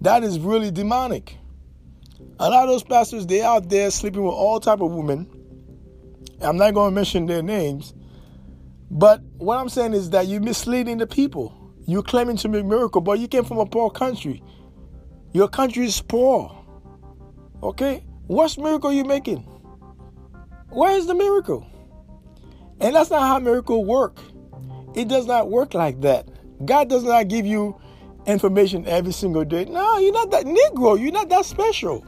That 0.00 0.22
is 0.22 0.38
really 0.38 0.70
demonic. 0.70 1.36
A 2.38 2.50
lot 2.50 2.64
of 2.64 2.70
those 2.70 2.82
pastors, 2.82 3.26
they 3.26 3.42
out 3.42 3.68
there 3.68 3.90
sleeping 3.90 4.22
with 4.22 4.34
all 4.34 4.60
type 4.60 4.80
of 4.80 4.92
women. 4.92 5.28
I'm 6.40 6.56
not 6.56 6.74
going 6.74 6.90
to 6.90 6.94
mention 6.94 7.26
their 7.26 7.42
names. 7.42 7.94
But 8.90 9.22
what 9.38 9.58
I'm 9.58 9.68
saying 9.68 9.94
is 9.94 10.10
that 10.10 10.26
you're 10.26 10.40
misleading 10.40 10.98
the 10.98 11.06
people. 11.06 11.72
You're 11.86 12.02
claiming 12.02 12.36
to 12.38 12.48
make 12.48 12.64
miracle, 12.64 13.00
but 13.00 13.18
you 13.18 13.28
came 13.28 13.44
from 13.44 13.58
a 13.58 13.66
poor 13.66 13.90
country. 13.90 14.42
Your 15.32 15.48
country 15.48 15.84
is 15.84 16.00
poor. 16.00 16.54
Okay? 17.62 18.04
What's 18.26 18.56
miracle 18.56 18.92
you 18.92 19.04
making? 19.04 19.40
Where 20.70 20.96
is 20.96 21.06
the 21.06 21.14
miracle? 21.14 21.66
And 22.80 22.94
that's 22.94 23.10
not 23.10 23.22
how 23.22 23.38
miracle 23.38 23.84
work. 23.84 24.18
It 24.94 25.08
does 25.08 25.26
not 25.26 25.50
work 25.50 25.74
like 25.74 26.00
that. 26.02 26.28
God 26.64 26.88
does 26.88 27.02
not 27.04 27.28
give 27.28 27.46
you 27.46 27.78
information 28.26 28.86
every 28.86 29.12
single 29.12 29.44
day. 29.44 29.64
No, 29.66 29.98
you're 29.98 30.12
not 30.12 30.30
that 30.30 30.44
Negro. 30.44 30.98
You're 31.00 31.12
not 31.12 31.28
that 31.28 31.44
special. 31.44 32.04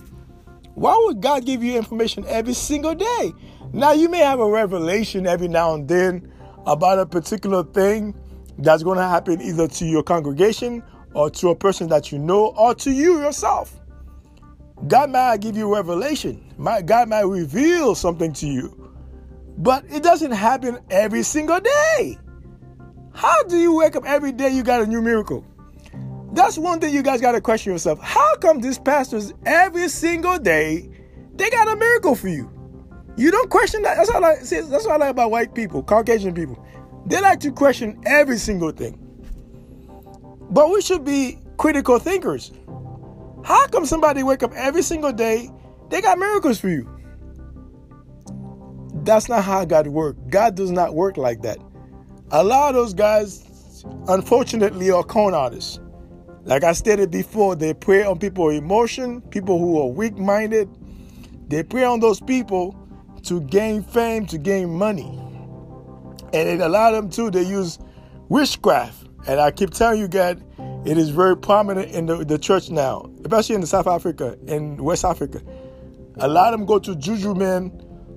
Why 0.75 0.97
would 1.07 1.21
God 1.21 1.45
give 1.45 1.63
you 1.63 1.77
information 1.77 2.25
every 2.29 2.55
single 2.55 2.95
day? 2.95 3.33
Now, 3.73 3.93
you 3.93 4.09
may 4.09 4.19
have 4.19 4.41
a 4.41 4.49
revelation 4.49 5.27
every 5.27 5.49
now 5.49 5.75
and 5.75 5.89
then 5.89 6.33
about 6.67 6.99
a 6.99 7.07
particular 7.07 7.65
thing 7.65 8.15
that's 8.59 8.83
going 8.83 8.99
to 8.99 9.05
happen 9.05 9.41
either 9.41 9.69
to 9.69 9.87
your 9.87 10.03
congregation 10.03 10.83
or 11.15 11.31
to 11.31 11.49
a 11.49 11.57
person 11.57 11.89
that 11.89 12.13
you 12.13 12.19
know 12.19 12.49
or 12.57 12.75
to 12.75 12.91
you 12.91 13.21
yourself. 13.21 13.81
God 14.89 15.11
might 15.11 15.41
give 15.41 15.57
you 15.57 15.73
revelation. 15.75 16.45
God 16.85 17.09
might 17.09 17.23
reveal 17.23 17.95
something 17.95 18.33
to 18.35 18.47
you. 18.47 18.93
But 19.59 19.85
it 19.89 20.03
doesn't 20.03 20.33
happen 20.33 20.79
every 20.91 21.23
single 21.23 21.61
day. 21.61 22.19
How 23.15 23.43
do 23.45 23.57
you 23.57 23.75
wake 23.75 23.97
up 23.97 24.05
every 24.05 24.33
day 24.33 24.51
you 24.51 24.63
got 24.63 24.83
a 24.83 24.87
new 24.87 25.01
miracle? 25.01 25.45
That's 26.33 26.59
one 26.59 26.81
thing 26.81 26.93
you 26.93 27.03
guys 27.03 27.23
got 27.23 27.33
to 27.33 27.41
question 27.41 27.73
yourself. 27.73 27.99
How 28.03 28.37
come 28.37 28.61
these 28.61 28.79
pastors 28.79 29.33
every 29.47 29.89
single 29.89 30.39
day 30.39 30.91
they 31.35 31.49
got 31.49 31.69
a 31.69 31.77
miracle 31.77 32.15
for 32.15 32.29
you? 32.29 32.51
You 33.17 33.31
don't 33.31 33.49
question 33.49 33.83
that. 33.83 33.97
That's 33.97 34.11
all 34.11 34.25
I 34.25 34.37
see. 34.37 34.61
That's 34.61 34.85
what 34.85 34.95
I 34.95 34.97
like 34.97 35.11
about 35.11 35.31
white 35.31 35.55
people, 35.55 35.83
Caucasian 35.83 36.35
people. 36.35 36.65
They 37.07 37.21
like 37.21 37.41
to 37.41 37.53
question 37.53 38.01
every 38.05 38.37
single 38.37 38.73
thing. 38.73 38.99
But 40.51 40.71
we 40.71 40.83
should 40.83 41.05
be 41.05 41.39
critical 41.57 41.99
thinkers. 41.99 42.53
How 43.45 43.67
come 43.69 43.87
somebody 43.87 44.23
wake 44.23 44.43
up 44.43 44.53
every 44.55 44.83
single 44.83 45.13
day? 45.13 45.51
They 45.89 46.03
got 46.03 46.19
miracles 46.19 46.59
for 46.59 46.69
you. 46.69 46.91
That's 49.05 49.29
not 49.29 49.45
how 49.45 49.65
God 49.65 49.87
works. 49.87 50.19
God 50.29 50.57
does 50.57 50.71
not 50.71 50.95
work 50.95 51.17
like 51.17 51.43
that. 51.43 51.59
A 52.33 52.43
lot 52.43 52.71
of 52.71 52.75
those 52.75 52.93
guys, 52.93 53.85
unfortunately, 54.09 54.91
are 54.91 55.05
con 55.05 55.33
artists. 55.33 55.79
Like 56.43 56.65
I 56.65 56.73
stated 56.73 57.11
before, 57.11 57.57
they 57.57 57.73
prey 57.73 58.05
on 58.05 58.19
people's 58.19 58.55
emotion, 58.55 59.21
people 59.23 59.59
who 59.59 59.81
are 59.81 59.89
weak 59.89 60.19
minded. 60.19 60.69
They 61.49 61.63
prey 61.63 61.85
on 61.85 62.01
those 62.01 62.21
people 62.21 62.77
to 63.27 63.41
gain 63.43 63.83
fame, 63.83 64.27
to 64.27 64.39
gain 64.39 64.71
money. 64.71 65.21
And 66.33 66.49
it, 66.49 66.61
a 66.61 66.69
lot 66.69 66.95
of 66.95 67.03
them 67.03 67.11
too, 67.11 67.31
they 67.31 67.43
use 67.43 67.79
witchcraft. 68.29 69.07
And 69.27 69.41
I 69.41 69.51
keep 69.51 69.71
telling 69.71 70.01
you, 70.01 70.09
God, 70.09 70.43
it 70.87 70.99
is 70.99 71.11
very 71.11 71.37
prominent 71.37 71.91
in 71.91 72.07
the, 72.07 72.25
the 72.25 72.39
church 72.39 72.71
now, 72.71 73.11
especially 73.23 73.57
in 73.57 73.67
South 73.67 73.87
Africa, 73.87 74.39
in 74.47 74.83
West 74.83 75.05
Africa. 75.05 75.43
A 76.19 76.29
lot 76.29 76.55
of 76.55 76.61
them 76.61 76.67
go 76.67 76.79
to 76.79 76.95
juju 76.95 77.35
men 77.35 77.73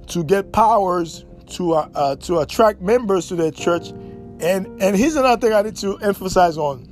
to 0.07 0.23
get 0.23 0.53
powers 0.53 1.25
to 1.51 1.73
uh, 1.73 1.89
uh, 1.95 2.15
to 2.17 2.39
attract 2.39 2.81
members 2.81 3.27
to 3.27 3.35
their 3.35 3.51
church. 3.51 3.89
And 3.89 4.81
and 4.81 4.95
here's 4.95 5.15
another 5.15 5.39
thing 5.41 5.53
I 5.53 5.63
need 5.63 5.75
to 5.77 5.97
emphasize 5.97 6.57
on. 6.57 6.85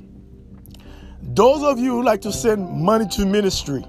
Those 1.22 1.62
of 1.62 1.78
you 1.78 1.92
who 1.92 2.02
like 2.02 2.22
to 2.22 2.32
send 2.32 2.68
money 2.70 3.06
to 3.08 3.24
ministry, 3.24 3.84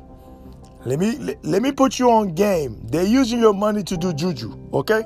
let 0.86 1.00
me 1.00 1.18
let, 1.18 1.44
let 1.46 1.62
me 1.62 1.72
put 1.72 2.00
you 2.00 2.10
on 2.10 2.34
game. 2.36 2.86
They're 2.88 3.04
using 3.04 3.40
your 3.40 3.54
money 3.54 3.84
to 3.84 3.98
do 3.98 4.14
juju. 4.14 4.70
Okay, 4.74 5.04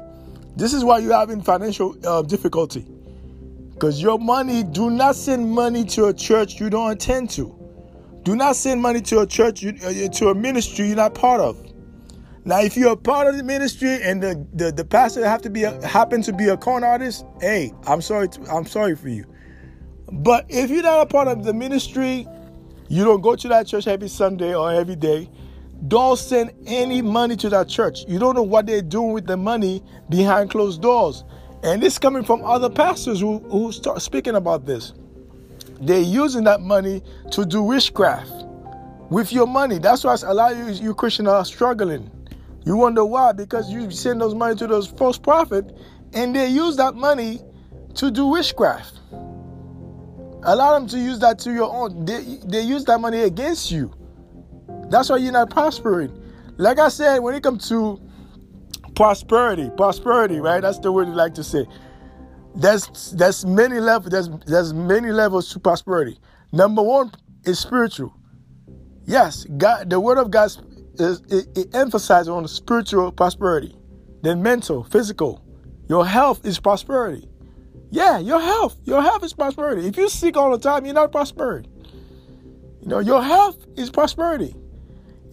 this 0.55 0.73
is 0.73 0.83
why 0.83 0.99
you're 0.99 1.17
having 1.17 1.41
financial 1.41 1.95
uh, 2.05 2.21
difficulty. 2.21 2.85
Because 3.73 4.01
your 4.01 4.19
money, 4.19 4.63
do 4.63 4.89
not 4.89 5.15
send 5.15 5.49
money 5.49 5.83
to 5.85 6.05
a 6.05 6.13
church 6.13 6.59
you 6.59 6.69
don't 6.69 6.91
attend 6.91 7.31
to. 7.31 7.53
Do 8.23 8.35
not 8.35 8.55
send 8.55 8.81
money 8.81 9.01
to 9.01 9.19
a 9.19 9.27
church, 9.27 9.61
you, 9.61 9.73
uh, 9.83 10.07
to 10.07 10.29
a 10.29 10.35
ministry 10.35 10.87
you're 10.87 10.95
not 10.95 11.15
part 11.15 11.41
of. 11.41 11.57
Now, 12.45 12.61
if 12.61 12.77
you're 12.77 12.93
a 12.93 12.97
part 12.97 13.27
of 13.27 13.35
the 13.35 13.43
ministry 13.43 14.01
and 14.01 14.21
the, 14.21 14.45
the, 14.53 14.71
the 14.71 14.85
pastor 14.85 15.25
have 15.27 15.41
to 15.41 15.49
be 15.49 15.63
a, 15.63 15.85
happen 15.85 16.21
to 16.21 16.33
be 16.33 16.49
a 16.49 16.57
con 16.57 16.83
artist, 16.83 17.25
hey, 17.41 17.73
I'm 17.87 18.01
sorry. 18.01 18.29
To, 18.29 18.41
I'm 18.43 18.65
sorry 18.65 18.95
for 18.95 19.09
you. 19.09 19.25
But 20.11 20.45
if 20.49 20.69
you're 20.69 20.83
not 20.83 21.01
a 21.01 21.05
part 21.05 21.27
of 21.27 21.43
the 21.43 21.53
ministry, 21.53 22.27
you 22.89 23.03
don't 23.03 23.21
go 23.21 23.35
to 23.35 23.47
that 23.49 23.67
church 23.67 23.87
every 23.87 24.07
Sunday 24.07 24.53
or 24.53 24.71
every 24.71 24.95
day. 24.95 25.29
Don't 25.87 26.17
send 26.17 26.51
any 26.65 27.01
money 27.01 27.35
to 27.37 27.49
that 27.49 27.67
church. 27.67 28.05
You 28.07 28.17
don't 28.17 28.35
know 28.35 28.43
what 28.43 28.65
they're 28.65 28.81
doing 28.81 29.11
with 29.11 29.27
the 29.27 29.35
money 29.35 29.83
behind 30.09 30.49
closed 30.49 30.81
doors. 30.81 31.23
And 31.61 31.81
this 31.81 31.97
coming 31.97 32.23
from 32.23 32.43
other 32.45 32.69
pastors 32.69 33.19
who, 33.19 33.39
who 33.39 33.71
start 33.71 34.01
speaking 34.01 34.35
about 34.35 34.65
this. 34.65 34.93
They're 35.81 35.99
using 35.99 36.45
that 36.45 36.61
money 36.61 37.01
to 37.31 37.45
do 37.45 37.61
witchcraft 37.61 38.31
with 39.09 39.33
your 39.33 39.47
money. 39.47 39.77
That's 39.77 40.03
why 40.03 40.15
a 40.25 40.33
lot 40.33 40.53
of 40.53 40.57
you, 40.57 40.85
you 40.85 40.93
Christians 40.93 41.27
are 41.27 41.43
struggling. 41.43 42.09
You 42.65 42.77
wonder 42.77 43.03
why? 43.03 43.33
Because 43.33 43.69
you 43.69 43.91
send 43.91 44.21
those 44.21 44.35
money 44.35 44.55
to 44.55 44.67
those 44.67 44.87
false 44.87 45.17
prophets 45.17 45.73
and 46.13 46.33
they 46.33 46.47
use 46.47 46.77
that 46.77 46.95
money 46.95 47.41
to 47.95 48.09
do 48.09 48.27
witchcraft. 48.27 48.99
Allow 50.43 50.79
them 50.79 50.87
to 50.87 50.97
use 50.97 51.19
that 51.19 51.39
to 51.39 51.53
your 51.53 51.73
own. 51.73 52.05
They, 52.05 52.39
they 52.45 52.61
use 52.61 52.85
that 52.85 52.99
money 52.99 53.21
against 53.21 53.71
you. 53.71 53.93
That's 54.89 55.09
why 55.09 55.17
you're 55.17 55.31
not 55.33 55.49
prospering. 55.49 56.11
Like 56.57 56.79
I 56.79 56.89
said, 56.89 57.19
when 57.19 57.35
it 57.35 57.43
comes 57.43 57.67
to 57.69 57.99
prosperity, 58.95 59.69
prosperity, 59.75 60.39
right? 60.39 60.61
That's 60.61 60.79
the 60.79 60.91
word 60.91 61.07
you 61.07 61.15
like 61.15 61.33
to 61.35 61.43
say. 61.43 61.65
There's 62.55 63.11
there's 63.11 63.45
many 63.45 63.79
levels. 63.79 64.11
There's 64.11 64.29
there's 64.45 64.73
many 64.73 65.11
levels 65.11 65.51
to 65.53 65.59
prosperity. 65.59 66.19
Number 66.51 66.83
one 66.83 67.11
is 67.45 67.59
spiritual. 67.59 68.15
Yes, 69.05 69.45
God. 69.57 69.89
The 69.89 69.99
word 69.99 70.19
of 70.19 70.31
God 70.31 70.51
is 70.99 71.21
it, 71.29 71.47
it 71.57 71.75
emphasizes 71.75 72.29
on 72.29 72.47
spiritual 72.47 73.11
prosperity, 73.11 73.75
then 74.21 74.43
mental, 74.43 74.83
physical. 74.83 75.43
Your 75.89 76.05
health 76.05 76.45
is 76.45 76.59
prosperity. 76.59 77.27
Yeah, 77.91 78.19
your 78.19 78.39
health. 78.39 78.77
Your 78.85 79.01
health 79.01 79.23
is 79.23 79.33
prosperity. 79.33 79.87
If 79.87 79.97
you 79.97 80.09
sick 80.09 80.37
all 80.37 80.51
the 80.51 80.57
time, 80.57 80.85
you're 80.85 80.95
not 80.95 81.11
prospering. 81.11 81.67
You 82.81 82.87
know, 82.87 82.99
your 82.99 83.21
health 83.23 83.65
is 83.75 83.89
prosperity. 83.89 84.55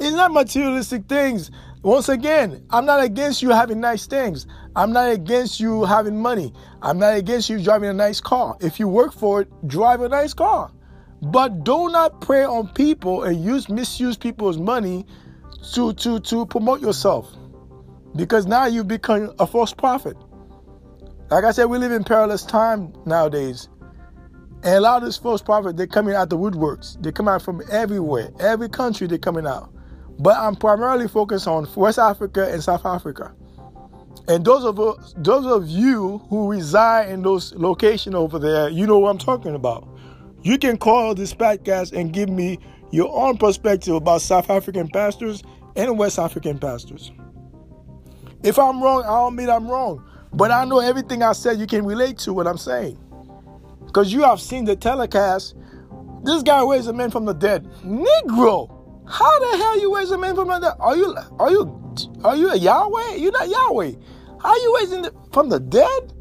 It's 0.01 0.17
not 0.17 0.33
materialistic 0.33 1.09
things. 1.09 1.51
Once 1.83 2.09
again, 2.09 2.65
I'm 2.71 2.87
not 2.87 3.03
against 3.03 3.43
you 3.43 3.51
having 3.51 3.81
nice 3.81 4.07
things. 4.07 4.47
I'm 4.75 4.93
not 4.93 5.11
against 5.11 5.61
you 5.61 5.85
having 5.85 6.19
money. 6.19 6.55
I'm 6.81 6.99
not 6.99 7.17
against 7.17 7.51
you 7.51 7.63
driving 7.63 7.91
a 7.91 7.93
nice 7.93 8.19
car. 8.19 8.57
If 8.63 8.81
you 8.81 8.89
work 8.89 9.13
for 9.13 9.43
it, 9.43 9.49
drive 9.69 10.01
a 10.01 10.09
nice 10.09 10.33
car. 10.33 10.73
But 11.21 11.65
do 11.65 11.91
not 11.91 12.23
prey 12.23 12.45
on 12.45 12.69
people 12.69 13.25
and 13.25 13.45
use 13.45 13.69
misuse 13.69 14.17
people's 14.17 14.57
money 14.57 15.05
to 15.75 15.93
to 15.93 16.19
to 16.21 16.47
promote 16.47 16.81
yourself. 16.81 17.31
Because 18.17 18.47
now 18.47 18.65
you 18.65 18.85
become 18.85 19.35
a 19.39 19.47
false 19.47 19.75
prophet. 19.75 20.17
Like 21.31 21.45
I 21.45 21.51
said, 21.51 21.67
we 21.67 21.77
live 21.77 21.93
in 21.93 22.05
perilous 22.05 22.43
time 22.43 22.95
nowadays. 23.05 23.69
And 24.63 24.77
a 24.77 24.81
lot 24.81 25.03
of 25.03 25.09
these 25.09 25.19
false 25.19 25.43
prophets, 25.43 25.77
they're 25.77 25.87
coming 25.87 26.15
out 26.15 26.31
the 26.31 26.39
woodworks. 26.39 27.01
They 27.03 27.13
come 27.13 27.29
out 27.29 27.43
from 27.43 27.61
everywhere. 27.71 28.31
Every 28.41 28.71
country 28.71 29.07
they're 29.07 29.19
coming 29.19 29.47
out. 29.47 29.73
But 30.21 30.37
I'm 30.37 30.55
primarily 30.55 31.09
focused 31.09 31.47
on 31.47 31.67
West 31.75 31.99
Africa 31.99 32.53
and 32.53 32.63
South 32.63 32.85
Africa. 32.85 33.35
And 34.29 34.45
those 34.45 34.65
of 34.65 34.77
those 35.17 35.47
of 35.47 35.67
you 35.67 36.19
who 36.29 36.51
reside 36.51 37.09
in 37.09 37.23
those 37.23 37.55
locations 37.55 38.15
over 38.15 38.39
there, 38.39 38.69
you 38.69 38.87
know 38.87 38.99
what 38.99 39.11
I'm 39.11 39.19
talking 39.19 39.55
about. 39.55 39.89
You 40.43 40.59
can 40.59 40.77
call 40.77 41.15
this 41.15 41.33
podcast 41.33 41.93
and 41.99 42.13
give 42.13 42.29
me 42.29 42.59
your 42.91 43.11
own 43.15 43.39
perspective 43.39 43.95
about 43.95 44.21
South 44.21 44.51
African 44.51 44.89
pastors 44.89 45.43
and 45.75 45.99
West 45.99 46.19
African 46.19 46.59
pastors. 46.59 47.13
If 48.43 48.59
I'm 48.59 48.83
wrong, 48.83 49.05
I'll 49.07 49.29
admit 49.29 49.49
I'm 49.49 49.69
wrong. 49.69 50.05
But 50.35 50.51
I 50.51 50.67
know 50.67 50.81
everything 50.81 51.23
I 51.23 51.33
said 51.33 51.59
you 51.59 51.67
can 51.67 51.85
relate 51.85 52.19
to 52.19 52.35
what 52.35 52.47
I'm 52.47 52.59
saying. 52.59 52.99
Because 53.87 54.13
you 54.13 54.23
have 54.23 54.41
seen 54.41 54.67
the 54.67 54.77
telecast. 54.77 55.55
This 56.25 56.43
guy 56.43 56.63
raised 56.65 56.89
a 56.89 56.93
man 56.93 57.11
from 57.11 57.25
the 57.25 57.33
dead. 57.33 57.65
Negro! 57.83 58.80
How 59.11 59.39
the 59.41 59.57
hell 59.59 59.81
you 59.81 59.97
raise 59.97 60.11
a 60.13 60.19
man 60.19 60.37
from 60.37 60.49
the 60.49 60.59
dead? 60.61 60.75
Are 60.79 60.97
you 60.97 61.17
are 61.39 61.51
you 61.51 62.09
are 62.23 62.37
you 62.37 62.51
a 62.51 62.57
Yahweh? 62.57 63.17
You're 63.17 63.33
not 63.33 63.49
Yahweh. 63.49 63.93
How 64.41 64.55
you 64.55 64.77
raising 64.79 65.03
the, 65.03 65.13
from 65.33 65.49
the 65.49 65.59
dead? 65.59 66.13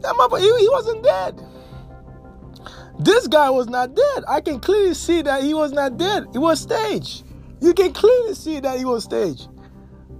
That 0.00 0.14
motherfucker, 0.14 0.40
he, 0.40 0.60
he 0.60 0.68
wasn't 0.68 1.02
dead. 1.02 1.40
This 2.98 3.26
guy 3.26 3.48
was 3.50 3.68
not 3.68 3.94
dead. 3.94 4.24
I 4.28 4.40
can 4.40 4.60
clearly 4.60 4.94
see 4.94 5.22
that 5.22 5.42
he 5.42 5.54
was 5.54 5.72
not 5.72 5.96
dead. 5.96 6.26
He 6.32 6.38
was 6.38 6.60
staged. 6.60 7.24
You 7.60 7.72
can 7.72 7.92
clearly 7.92 8.34
see 8.34 8.60
that 8.60 8.78
he 8.78 8.84
was 8.84 9.04
staged. 9.04 9.48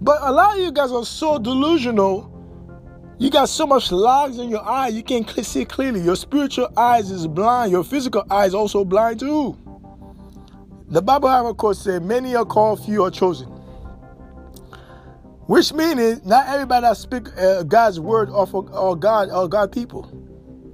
But 0.00 0.18
a 0.22 0.32
lot 0.32 0.56
of 0.56 0.62
you 0.62 0.72
guys 0.72 0.92
are 0.92 1.04
so 1.04 1.38
delusional. 1.38 2.32
You 3.18 3.30
got 3.30 3.48
so 3.48 3.66
much 3.66 3.92
logs 3.92 4.38
in 4.38 4.48
your 4.50 4.62
eye, 4.62 4.88
you 4.88 5.02
can't 5.02 5.28
see 5.44 5.64
clearly. 5.64 6.00
Your 6.00 6.16
spiritual 6.16 6.68
eyes 6.76 7.10
is 7.10 7.26
blind. 7.26 7.72
Your 7.72 7.84
physical 7.84 8.24
eyes 8.30 8.52
also 8.54 8.84
blind 8.84 9.20
too. 9.20 9.56
The 10.88 11.02
Bible, 11.02 11.28
of 11.28 11.56
course, 11.56 11.80
said, 11.80 12.04
Many 12.04 12.36
are 12.36 12.44
called, 12.44 12.84
few 12.84 13.02
are 13.04 13.10
chosen. 13.10 13.48
Which 15.46 15.72
means 15.72 16.24
not 16.24 16.46
everybody 16.48 16.82
that 16.82 16.96
speak 16.96 17.36
uh, 17.36 17.64
God's 17.64 17.98
word 17.98 18.30
or, 18.30 18.46
for, 18.46 18.68
or 18.70 18.94
God 18.94 19.30
or 19.30 19.48
God 19.48 19.72
people. 19.72 20.08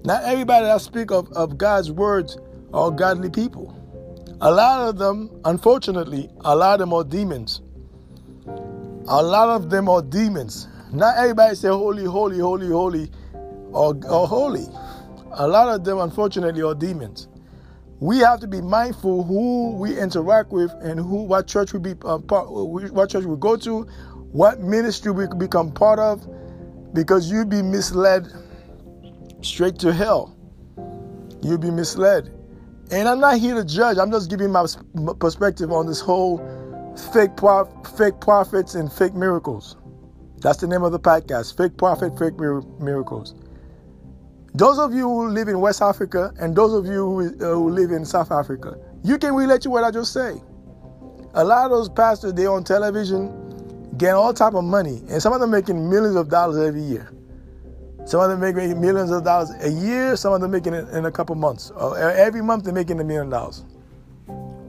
Not 0.05 0.25
everybody 0.25 0.67
that 0.67 0.83
speak 0.83 1.11
of, 1.11 1.33
of 1.33 1.57
God's 1.57 1.91
words 1.91 2.37
are 2.75 2.91
godly 2.91 3.31
people. 3.31 3.75
A 4.43 4.51
lot 4.51 4.87
of 4.89 4.99
them, 4.99 5.31
unfortunately, 5.47 6.29
a 6.45 6.55
lot 6.55 6.75
of 6.75 6.81
them 6.81 6.93
are 6.93 7.05
demons. 7.05 7.63
A 8.47 9.23
lot 9.23 9.49
of 9.49 9.71
them 9.71 9.89
are 9.89 10.03
demons. 10.03 10.69
Not 10.93 11.17
everybody 11.17 11.55
say 11.55 11.69
holy, 11.69 12.05
holy, 12.05 12.39
holy, 12.39 12.69
holy, 12.69 13.11
or, 13.73 13.99
or 14.07 14.29
holy. 14.29 14.67
A 15.33 15.49
lot 15.49 15.69
of 15.69 15.85
them, 15.85 16.01
unfortunately, 16.01 16.63
are 16.63 16.75
demons 16.75 17.29
we 18.03 18.19
have 18.19 18.41
to 18.41 18.49
be 18.49 18.61
mindful 18.61 19.23
who 19.23 19.77
we 19.77 19.97
interact 19.97 20.51
with 20.51 20.73
and 20.81 20.99
who 20.99 21.23
what 21.23 21.47
church 21.47 21.73
we 21.73 21.79
be 21.79 21.95
uh, 22.05 22.19
part, 22.19 22.51
what 22.51 23.09
church 23.09 23.25
we 23.25 23.37
go 23.37 23.55
to, 23.55 23.83
what 24.33 24.59
ministry 24.59 25.13
we 25.13 25.29
become 25.39 25.71
part 25.71 26.01
of, 26.01 26.27
because 26.95 27.31
you'd 27.31 27.49
be 27.49 27.63
misled 27.63 28.27
straight 29.41 29.79
to 29.79 29.93
hell. 29.93 30.37
You'll 31.43 31.59
be 31.59 31.71
misled. 31.71 32.35
And 32.91 33.09
I'm 33.09 33.21
not 33.21 33.39
here 33.39 33.55
to 33.55 33.65
judge. 33.65 33.99
I'm 33.99 34.11
just 34.11 34.29
giving 34.29 34.51
my 34.51 34.67
perspective 35.21 35.71
on 35.71 35.87
this 35.87 36.01
whole 36.01 36.39
fake 37.13 37.37
prof, 37.37 37.69
fake 37.97 38.21
prophets 38.21 38.75
and 38.75 38.93
fake 38.93 39.15
miracles. 39.15 39.77
That's 40.39 40.59
the 40.59 40.67
name 40.67 40.83
of 40.83 40.91
the 40.91 40.99
podcast: 40.99 41.57
Fake 41.57 41.77
Prophet, 41.77 42.19
Fake 42.19 42.37
Miracles. 42.37 43.37
Those 44.55 44.79
of 44.79 44.93
you 44.93 45.09
who 45.09 45.29
live 45.29 45.49
in 45.49 45.61
West 45.61 45.81
Africa 45.81 46.33
and 46.39 46.55
those 46.55 46.75
of 46.75 46.87
you 46.87 46.93
who, 46.93 47.27
uh, 47.41 47.55
who 47.55 47.71
live 47.71 47.91
in 47.91 48.05
South 48.05 48.31
Africa, 48.31 48.77
you 49.03 49.19
can 49.19 49.35
relate 49.35 49.63
to 49.63 49.71
what 49.71 49.85
I 49.85 49.91
just 49.91 50.13
say. 50.13 50.41
A 51.35 51.45
lot 51.45 51.65
of 51.65 51.71
those 51.71 51.89
pastors, 51.89 52.35
they 52.35 52.47
on 52.47 52.63
television, 52.63 53.97
getting 53.97 54.15
all 54.15 54.35
type 54.35 54.55
of 54.55 54.65
money, 54.65 55.03
and 55.09 55.23
some 55.23 55.33
of 55.33 55.41
them 55.41 55.51
making 55.51 55.89
millions 55.89 56.17
of 56.17 56.29
dollars 56.29 56.59
every 56.59 56.83
year. 56.83 57.11
Some 58.05 58.21
of 58.21 58.29
them 58.29 58.41
making 58.41 58.81
millions 58.81 59.11
of 59.11 59.25
dollars 59.25 59.51
a 59.61 59.71
year. 59.71 60.17
Some 60.17 60.33
of 60.33 60.41
them 60.41 60.51
making 60.51 60.75
it 60.75 60.89
in 60.89 61.07
a 61.07 61.11
couple 61.11 61.35
months. 61.37 61.71
Or 61.71 61.97
every 61.99 62.43
month 62.43 62.65
they're 62.65 62.75
making 62.75 63.01
a 63.01 63.05
million 63.05 63.31
dollars 63.31 63.65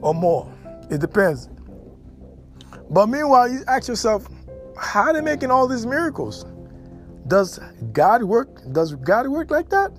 or 0.00 0.14
more. 0.14 0.50
It 0.90 1.00
depends. 1.00 1.48
But 2.90 3.08
meanwhile, 3.08 3.50
you 3.50 3.64
ask 3.66 3.88
yourself, 3.88 4.28
how 4.78 5.02
are 5.02 5.12
they 5.14 5.20
making 5.20 5.50
all 5.50 5.66
these 5.66 5.84
miracles? 5.84 6.46
Does 7.26 7.58
God 7.92 8.24
work? 8.24 8.60
Does 8.72 8.94
God 8.94 9.28
work 9.28 9.50
like 9.50 9.70
that? 9.70 9.92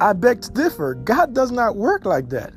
I 0.00 0.12
beg 0.12 0.42
to 0.42 0.50
differ. 0.50 0.94
God 0.94 1.34
does 1.34 1.50
not 1.50 1.76
work 1.76 2.04
like 2.04 2.28
that. 2.30 2.52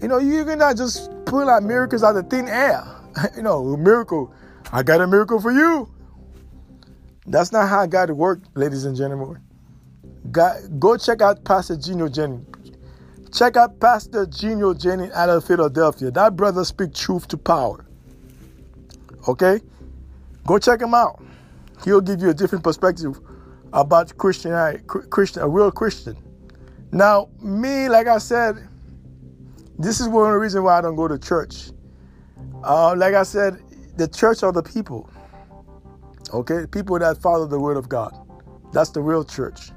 You 0.00 0.08
know, 0.08 0.18
you 0.18 0.44
cannot 0.44 0.76
just 0.76 1.10
pull 1.24 1.48
out 1.48 1.62
miracles 1.62 2.02
out 2.02 2.16
of 2.16 2.28
thin 2.28 2.48
air. 2.48 2.84
you 3.36 3.42
know, 3.42 3.66
a 3.68 3.78
miracle. 3.78 4.32
I 4.72 4.82
got 4.82 5.00
a 5.00 5.06
miracle 5.06 5.40
for 5.40 5.52
you. 5.52 5.90
That's 7.26 7.52
not 7.52 7.68
how 7.68 7.86
God 7.86 8.10
works, 8.10 8.48
ladies 8.54 8.84
and 8.84 8.96
gentlemen. 8.96 9.40
God, 10.30 10.78
go 10.78 10.96
check 10.96 11.22
out 11.22 11.44
Pastor 11.44 11.76
Gino 11.76 12.08
Jennings. 12.08 12.46
Check 13.32 13.56
out 13.56 13.80
Pastor 13.80 14.26
Gino 14.26 14.74
Jennings 14.74 15.12
out 15.12 15.30
of 15.30 15.44
Philadelphia. 15.44 16.10
That 16.10 16.36
brother 16.36 16.64
speaks 16.64 17.00
truth 17.00 17.26
to 17.28 17.38
power. 17.38 17.86
Okay? 19.26 19.60
Go 20.46 20.58
check 20.58 20.80
him 20.80 20.94
out. 20.94 21.23
He'll 21.84 22.00
give 22.00 22.22
you 22.22 22.30
a 22.30 22.34
different 22.34 22.64
perspective 22.64 23.20
about 23.72 24.16
Christian, 24.16 24.82
Christian, 24.86 25.42
a 25.42 25.48
real 25.48 25.70
Christian. 25.70 26.16
Now, 26.92 27.28
me, 27.42 27.88
like 27.88 28.06
I 28.06 28.18
said, 28.18 28.68
this 29.78 30.00
is 30.00 30.08
one 30.08 30.26
of 30.26 30.32
the 30.32 30.38
reasons 30.38 30.62
why 30.62 30.78
I 30.78 30.80
don't 30.80 30.96
go 30.96 31.08
to 31.08 31.18
church. 31.18 31.70
Uh, 32.62 32.94
like 32.96 33.14
I 33.14 33.24
said, 33.24 33.60
the 33.96 34.08
church 34.08 34.42
are 34.42 34.52
the 34.52 34.62
people. 34.62 35.10
Okay, 36.32 36.66
people 36.66 36.98
that 36.98 37.18
follow 37.18 37.46
the 37.46 37.58
word 37.58 37.76
of 37.76 37.88
God. 37.88 38.16
That's 38.72 38.90
the 38.90 39.00
real 39.02 39.24
church. 39.24 39.70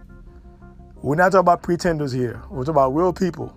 We're 1.01 1.15
not 1.15 1.31
talking 1.31 1.39
about 1.39 1.61
pretenders 1.61 2.11
here. 2.11 2.41
We're 2.49 2.63
talking 2.63 2.75
about 2.75 2.95
real 2.95 3.13
people 3.13 3.53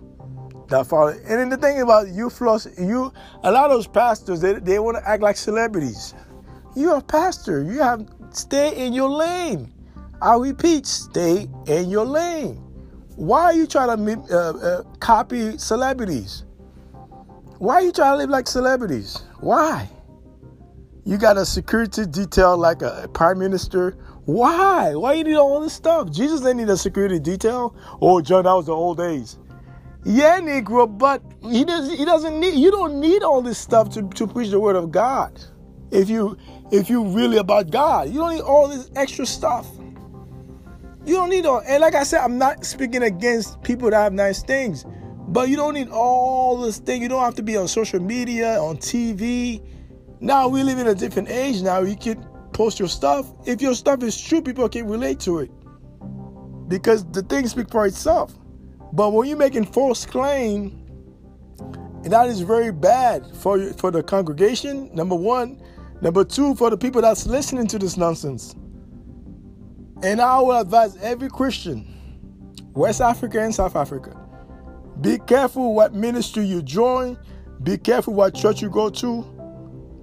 that 0.69 0.87
follow. 0.87 1.09
And 1.09 1.39
then 1.39 1.49
the 1.49 1.57
thing 1.57 1.81
about 1.81 2.09
you, 2.09 2.29
floss, 2.29 2.67
you, 2.77 3.13
a 3.43 3.51
lot 3.51 3.65
of 3.65 3.77
those 3.77 3.87
pastors, 3.87 4.41
they, 4.41 4.53
they 4.53 4.79
want 4.79 4.97
to 4.97 5.07
act 5.07 5.21
like 5.23 5.37
celebrities. 5.37 6.13
You're 6.75 6.97
a 6.97 7.01
pastor. 7.01 7.63
You 7.63 7.79
have 7.79 8.07
Stay 8.31 8.85
in 8.85 8.93
your 8.93 9.09
lane. 9.09 9.71
I 10.21 10.35
repeat, 10.35 10.85
stay 10.87 11.47
in 11.67 11.89
your 11.89 12.05
lane. 12.05 12.55
Why 13.17 13.43
are 13.43 13.53
you 13.53 13.67
trying 13.67 14.05
to 14.05 14.13
uh, 14.31 14.35
uh, 14.35 14.83
copy 14.99 15.57
celebrities? 15.57 16.45
Why 17.57 17.75
are 17.75 17.81
you 17.81 17.91
trying 17.91 18.13
to 18.13 18.17
live 18.17 18.29
like 18.29 18.47
celebrities? 18.47 19.23
Why? 19.41 19.89
You 21.03 21.17
got 21.17 21.37
a 21.37 21.45
security 21.45 22.05
detail 22.05 22.57
like 22.57 22.81
a 22.81 23.09
prime 23.13 23.37
minister. 23.37 23.97
Why? 24.25 24.95
Why 24.95 25.13
you 25.13 25.23
need 25.23 25.35
all 25.35 25.59
this 25.59 25.73
stuff? 25.73 26.09
Jesus 26.09 26.39
didn't 26.41 26.57
need 26.57 26.69
a 26.69 26.77
security 26.77 27.19
detail. 27.19 27.75
Oh, 28.01 28.21
John, 28.21 28.45
that 28.45 28.53
was 28.53 28.67
the 28.67 28.73
old 28.73 28.97
days. 28.97 29.39
Yeah, 30.05 30.39
Negro, 30.39 30.97
but 30.97 31.21
he 31.43 31.65
doesn't. 31.65 31.95
He 31.95 32.05
doesn't 32.05 32.39
need. 32.39 32.55
You 32.55 32.71
don't 32.71 32.99
need 32.99 33.21
all 33.23 33.41
this 33.41 33.59
stuff 33.59 33.89
to, 33.91 34.07
to 34.09 34.25
preach 34.25 34.49
the 34.49 34.59
word 34.59 34.75
of 34.75 34.91
God. 34.91 35.39
If 35.91 36.09
you 36.09 36.37
if 36.71 36.89
you're 36.89 37.05
really 37.05 37.37
about 37.37 37.69
God. 37.69 38.09
You 38.09 38.19
don't 38.19 38.33
need 38.35 38.41
all 38.41 38.67
this 38.67 38.89
extra 38.95 39.25
stuff. 39.25 39.67
You 41.05 41.15
don't 41.15 41.29
need 41.29 41.45
all. 41.45 41.61
And 41.67 41.81
like 41.81 41.95
I 41.95 42.03
said, 42.03 42.21
I'm 42.21 42.37
not 42.37 42.65
speaking 42.65 43.03
against 43.03 43.61
people 43.63 43.89
that 43.89 43.97
have 43.97 44.13
nice 44.13 44.43
things, 44.43 44.85
but 45.27 45.49
you 45.49 45.55
don't 45.55 45.73
need 45.73 45.89
all 45.89 46.57
this 46.57 46.77
thing. 46.79 47.01
You 47.01 47.09
don't 47.09 47.23
have 47.23 47.35
to 47.35 47.43
be 47.43 47.57
on 47.57 47.67
social 47.67 47.99
media, 47.99 48.59
on 48.59 48.77
TV. 48.77 49.61
Now 50.19 50.47
we 50.47 50.63
live 50.63 50.77
in 50.77 50.87
a 50.87 50.95
different 50.95 51.29
age. 51.29 51.61
Now 51.61 51.81
you 51.81 51.95
can 51.95 52.23
post 52.53 52.79
your 52.79 52.87
stuff. 52.87 53.31
If 53.45 53.61
your 53.61 53.73
stuff 53.73 54.03
is 54.03 54.19
true, 54.19 54.41
people 54.41 54.69
can 54.69 54.87
relate 54.87 55.19
to 55.21 55.39
it 55.39 55.51
because 56.67 57.03
the 57.11 57.23
thing 57.23 57.47
speaks 57.47 57.71
for 57.71 57.85
itself. 57.85 58.33
But 58.93 59.13
when 59.13 59.27
you're 59.27 59.37
making 59.37 59.65
false 59.65 60.05
claim, 60.05 60.77
and 62.03 62.11
that 62.13 62.27
is 62.27 62.41
very 62.41 62.71
bad 62.71 63.25
for 63.37 63.73
for 63.73 63.91
the 63.91 64.03
congregation. 64.03 64.93
Number 64.93 65.15
one, 65.15 65.61
number 66.01 66.23
two, 66.23 66.55
for 66.55 66.69
the 66.69 66.77
people 66.77 67.01
that's 67.01 67.25
listening 67.25 67.67
to 67.67 67.79
this 67.79 67.97
nonsense. 67.97 68.55
And 70.03 70.19
I 70.19 70.39
will 70.39 70.59
advise 70.59 70.97
every 70.97 71.29
Christian, 71.29 71.87
West 72.73 73.01
Africa 73.01 73.41
and 73.41 73.53
South 73.53 73.75
Africa, 73.75 74.17
be 74.99 75.19
careful 75.19 75.73
what 75.73 75.93
ministry 75.93 76.43
you 76.43 76.61
join, 76.61 77.17
be 77.63 77.77
careful 77.77 78.13
what 78.13 78.33
church 78.33 78.61
you 78.61 78.69
go 78.69 78.89
to, 78.89 79.23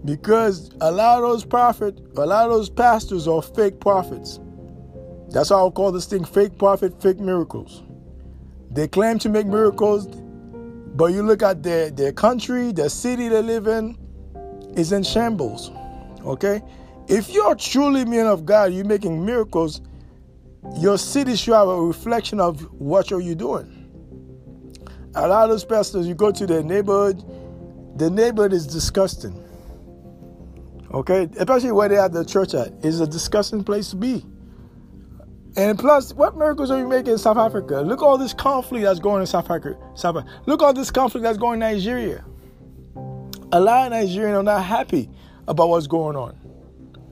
because 0.04 0.70
a 0.80 0.90
lot 0.90 1.22
of 1.22 1.28
those 1.28 1.44
prophets, 1.44 2.00
a 2.16 2.24
lot 2.26 2.46
of 2.46 2.52
those 2.56 2.70
pastors 2.70 3.26
are 3.26 3.42
fake 3.42 3.80
prophets. 3.80 4.40
That's 5.30 5.50
how 5.50 5.68
I 5.68 5.70
call 5.70 5.92
this 5.92 6.06
thing 6.06 6.24
fake 6.24 6.56
prophet, 6.58 7.02
fake 7.02 7.18
miracles. 7.18 7.82
They 8.70 8.88
claim 8.88 9.18
to 9.20 9.28
make 9.28 9.46
miracles, 9.46 10.06
but 10.06 11.06
you 11.06 11.22
look 11.22 11.42
at 11.42 11.62
their, 11.62 11.90
their 11.90 12.12
country, 12.12 12.72
their 12.72 12.88
city 12.88 13.28
they 13.28 13.42
live 13.42 13.66
in, 13.66 13.98
is 14.76 14.92
in 14.92 15.02
shambles. 15.02 15.70
Okay? 16.28 16.62
If 17.08 17.30
you're 17.30 17.54
truly 17.54 18.04
man 18.04 18.26
of 18.26 18.44
God, 18.44 18.72
you're 18.72 18.84
making 18.84 19.24
miracles, 19.24 19.80
your 20.76 20.98
city 20.98 21.34
should 21.36 21.54
have 21.54 21.68
a 21.68 21.80
reflection 21.80 22.38
of 22.38 22.60
what 22.72 23.10
are 23.12 23.20
you 23.20 23.34
doing. 23.34 23.74
A 25.14 25.26
lot 25.26 25.44
of 25.44 25.50
those 25.50 25.64
pastors, 25.64 26.06
you 26.06 26.14
go 26.14 26.30
to 26.30 26.46
their 26.46 26.62
neighborhood, 26.62 27.24
the 27.98 28.10
neighborhood 28.10 28.52
is 28.52 28.66
disgusting. 28.66 29.42
Okay, 30.92 31.28
especially 31.36 31.72
where 31.72 31.88
they 31.88 31.96
have 31.96 32.12
the 32.12 32.24
church 32.24 32.54
at, 32.54 32.72
is 32.84 33.00
a 33.00 33.06
disgusting 33.06 33.64
place 33.64 33.90
to 33.90 33.96
be. 33.96 34.24
And 35.56 35.78
plus, 35.78 36.12
what 36.12 36.36
miracles 36.36 36.70
are 36.70 36.78
you 36.78 36.86
making 36.86 37.12
in 37.12 37.18
South 37.18 37.36
Africa? 37.36 37.80
Look 37.80 38.02
all 38.02 38.18
this 38.18 38.34
conflict 38.34 38.84
that's 38.84 39.00
going 39.00 39.22
in 39.22 39.26
South 39.26 39.50
Africa. 39.50 39.78
South 39.94 40.16
Africa. 40.16 40.42
Look 40.46 40.62
all 40.62 40.72
this 40.72 40.90
conflict 40.90 41.24
that's 41.24 41.38
going 41.38 41.54
in 41.54 41.60
Nigeria. 41.60 42.24
A 43.50 43.60
lot 43.60 43.90
of 43.90 43.92
Nigerians 43.98 44.38
are 44.38 44.42
not 44.42 44.62
happy 44.62 45.10
about 45.48 45.70
what's 45.70 45.86
going 45.86 46.14
on. 46.14 46.38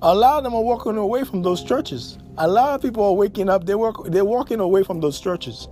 A 0.02 0.14
lot 0.14 0.38
of 0.38 0.44
them 0.44 0.54
are 0.54 0.62
walking 0.62 0.96
away 0.96 1.24
from 1.24 1.42
those 1.42 1.64
churches. 1.64 2.18
A 2.36 2.46
lot 2.46 2.74
of 2.74 2.82
people 2.82 3.02
are 3.02 3.14
waking 3.14 3.48
up. 3.48 3.64
They 3.64 3.74
work. 3.74 3.96
They're 4.06 4.26
walking 4.26 4.60
away 4.60 4.84
from 4.84 5.00
those 5.00 5.18
churches. 5.18 5.68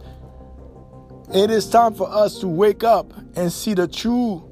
It 1.32 1.50
is 1.50 1.68
time 1.68 1.94
for 1.94 2.10
us 2.10 2.38
to 2.40 2.48
wake 2.48 2.82
up 2.82 3.12
and 3.36 3.52
see 3.52 3.74
the 3.74 3.86
true, 3.86 4.50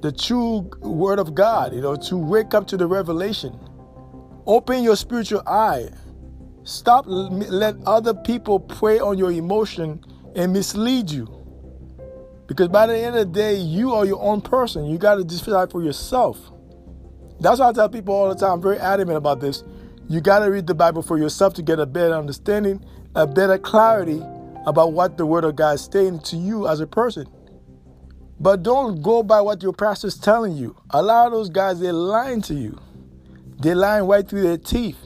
the 0.00 0.10
true 0.10 0.68
word 0.80 1.20
of 1.20 1.34
God. 1.34 1.72
You 1.72 1.80
know, 1.80 1.96
to 1.96 2.16
wake 2.16 2.52
up 2.52 2.66
to 2.68 2.76
the 2.76 2.86
revelation. 2.86 3.58
Open 4.44 4.82
your 4.82 4.96
spiritual 4.96 5.42
eye. 5.46 5.88
Stop. 6.64 7.04
Let 7.06 7.76
other 7.86 8.12
people 8.12 8.58
prey 8.58 8.98
on 8.98 9.16
your 9.16 9.30
emotion 9.30 10.04
and 10.34 10.52
mislead 10.52 11.10
you. 11.10 11.28
Because 12.48 12.68
by 12.68 12.86
the 12.86 12.98
end 12.98 13.14
of 13.14 13.32
the 13.32 13.32
day, 13.32 13.54
you 13.54 13.94
are 13.94 14.04
your 14.04 14.20
own 14.20 14.40
person. 14.40 14.86
You 14.86 14.98
got 14.98 15.14
to 15.14 15.24
decide 15.24 15.70
for 15.70 15.84
yourself. 15.84 16.50
That's 17.40 17.58
why 17.58 17.68
I 17.68 17.72
tell 17.72 17.88
people 17.88 18.14
all 18.14 18.28
the 18.28 18.34
time, 18.34 18.52
I'm 18.52 18.62
very 18.62 18.78
adamant 18.78 19.16
about 19.16 19.40
this. 19.40 19.64
You 20.08 20.20
got 20.20 20.40
to 20.40 20.46
read 20.46 20.66
the 20.66 20.74
Bible 20.74 21.02
for 21.02 21.18
yourself 21.18 21.54
to 21.54 21.62
get 21.62 21.78
a 21.78 21.86
better 21.86 22.14
understanding, 22.14 22.84
a 23.14 23.26
better 23.26 23.58
clarity 23.58 24.22
about 24.66 24.92
what 24.92 25.16
the 25.16 25.24
Word 25.24 25.44
of 25.44 25.56
God 25.56 25.76
is 25.76 25.88
saying 25.90 26.20
to 26.20 26.36
you 26.36 26.68
as 26.68 26.80
a 26.80 26.86
person. 26.86 27.26
But 28.38 28.62
don't 28.62 29.02
go 29.02 29.22
by 29.22 29.40
what 29.40 29.62
your 29.62 29.72
pastor's 29.72 30.18
telling 30.18 30.56
you. 30.56 30.76
A 30.90 31.02
lot 31.02 31.26
of 31.26 31.32
those 31.32 31.50
guys, 31.50 31.80
they're 31.80 31.92
lying 31.92 32.42
to 32.42 32.54
you. 32.54 32.78
They're 33.58 33.74
lying 33.74 34.06
right 34.06 34.26
through 34.26 34.42
their 34.42 34.58
teeth. 34.58 34.98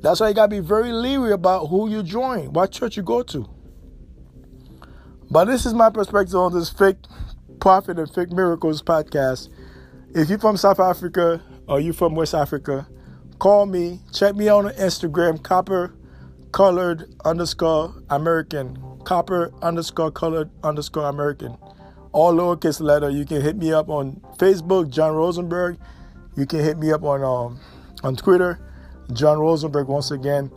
That's 0.00 0.20
why 0.20 0.28
you 0.28 0.34
gotta 0.34 0.48
be 0.48 0.60
very 0.60 0.92
leery 0.92 1.32
about 1.32 1.66
who 1.66 1.90
you 1.90 2.02
join, 2.02 2.52
what 2.52 2.72
church 2.72 2.96
you 2.96 3.02
go 3.02 3.22
to. 3.24 3.48
But 5.30 5.44
this 5.44 5.66
is 5.66 5.74
my 5.74 5.90
perspective 5.90 6.36
on 6.36 6.54
this 6.54 6.70
fake 6.70 6.96
prophet 7.60 7.98
and 7.98 8.12
fake 8.12 8.30
miracles 8.30 8.82
podcast. 8.82 9.48
If 10.18 10.28
you're 10.28 10.40
from 10.40 10.56
South 10.56 10.80
Africa 10.80 11.40
or 11.68 11.78
you're 11.78 11.94
from 11.94 12.16
West 12.16 12.34
Africa, 12.34 12.88
call 13.38 13.66
me. 13.66 14.00
Check 14.12 14.34
me 14.34 14.48
out 14.48 14.64
on 14.64 14.72
Instagram, 14.72 15.40
copper 15.40 15.94
colored 16.50 17.14
underscore 17.24 17.94
American. 18.10 18.76
Copper 19.04 19.52
underscore 19.62 20.10
colored 20.10 20.50
underscore 20.64 21.08
American. 21.08 21.56
All 22.10 22.34
lowercase 22.34 22.80
letter. 22.80 23.08
You 23.10 23.24
can 23.26 23.40
hit 23.40 23.56
me 23.56 23.72
up 23.72 23.88
on 23.88 24.20
Facebook, 24.38 24.90
John 24.90 25.14
Rosenberg. 25.14 25.78
You 26.36 26.46
can 26.46 26.64
hit 26.64 26.78
me 26.78 26.90
up 26.90 27.04
on 27.04 27.22
um, 27.22 27.60
on 28.02 28.16
Twitter, 28.16 28.58
John 29.12 29.38
Rosenberg. 29.38 29.86
Once 29.86 30.10
again, 30.10 30.50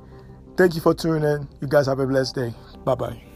thank 0.57 0.73
you 0.73 0.81
for 0.81 0.95
tuning 0.95 1.23
in. 1.23 1.47
You 1.61 1.67
guys 1.67 1.85
have 1.85 1.99
a 1.99 2.07
blessed 2.07 2.33
day. 2.33 2.53
Bye 2.83 2.95
bye. 2.95 3.30